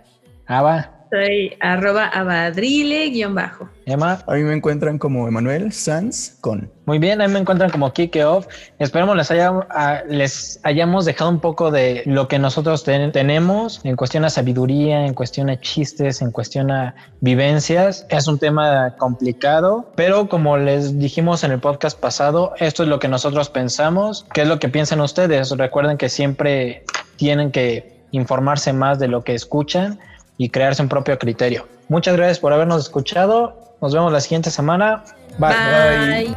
Ava. 0.48 0.92
Soy 1.14 1.56
arroba 1.60 2.08
abadrile 2.08 3.12
guion 3.12 3.36
bajo. 3.36 3.70
Emma. 3.86 4.24
A 4.26 4.34
mí 4.34 4.42
me 4.42 4.56
encuentran 4.56 4.98
como 4.98 5.28
Emanuel 5.28 5.72
Sanz 5.72 6.38
con. 6.42 6.72
Muy 6.88 6.98
bien, 6.98 7.22
ahí 7.22 7.28
me 7.28 7.38
encuentran 7.38 7.70
como 7.70 7.94
Kike 7.94 8.26
Off. 8.26 8.48
Esperemos 8.80 9.16
les, 9.16 9.30
haya, 9.30 9.54
les 10.10 10.60
hayamos 10.64 11.06
dejado 11.06 11.30
un 11.30 11.40
poco 11.40 11.70
de 11.70 12.02
lo 12.08 12.28
que 12.28 12.40
nosotros 12.40 12.84
tenemos 12.84 13.80
en 13.84 13.96
cuestión 13.96 14.26
a 14.26 14.32
sabiduría, 14.32 15.06
en 15.06 15.14
cuestión 15.14 15.52
a 15.52 15.62
chistes, 15.62 16.20
en 16.24 16.32
cuestión 16.32 16.72
a 16.72 16.96
vivencias. 17.22 18.08
Es 18.10 18.28
un 18.28 18.40
tema 18.40 18.96
complicado, 18.98 19.92
pero 19.96 20.28
como 20.28 20.58
les 20.58 20.98
dijimos 20.98 21.44
en 21.44 21.52
el 21.52 21.60
podcast 21.60 22.00
pasado, 22.00 22.56
esto 22.58 22.82
es 22.82 22.90
lo 22.90 22.98
que 22.98 23.08
nosotros 23.08 23.52
pensamos. 23.52 24.26
¿Qué 24.34 24.42
es 24.42 24.48
lo 24.48 24.58
que 24.58 24.68
piensan 24.68 25.00
ustedes? 25.00 25.52
Recuerden 25.52 25.98
que 25.98 26.10
siempre 26.10 26.86
tienen 27.18 27.52
que 27.52 28.02
informarse 28.10 28.74
más 28.74 28.98
de 28.98 29.08
lo 29.08 29.24
que 29.24 29.36
escuchan 29.36 30.00
y 30.38 30.50
crearse 30.50 30.82
un 30.82 30.90
propio 30.90 31.18
criterio. 31.20 31.68
Muchas 31.90 32.16
gracias 32.16 32.40
por 32.40 32.54
habernos 32.54 32.84
escuchado. 32.84 33.76
Nos 33.82 33.94
vemos 33.94 34.12
la 34.12 34.22
siguiente 34.22 34.52
semana. 34.52 35.04
Bye. 35.38 36.26
Bye. 36.26 36.36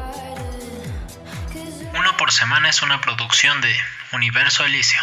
Uno 1.99 2.17
por 2.19 2.33
semana 2.33 2.69
es 2.69 2.83
una 2.83 3.01
producción 3.01 3.61
de 3.61 3.75
Universo 4.13 4.65
Elicio. 4.65 4.99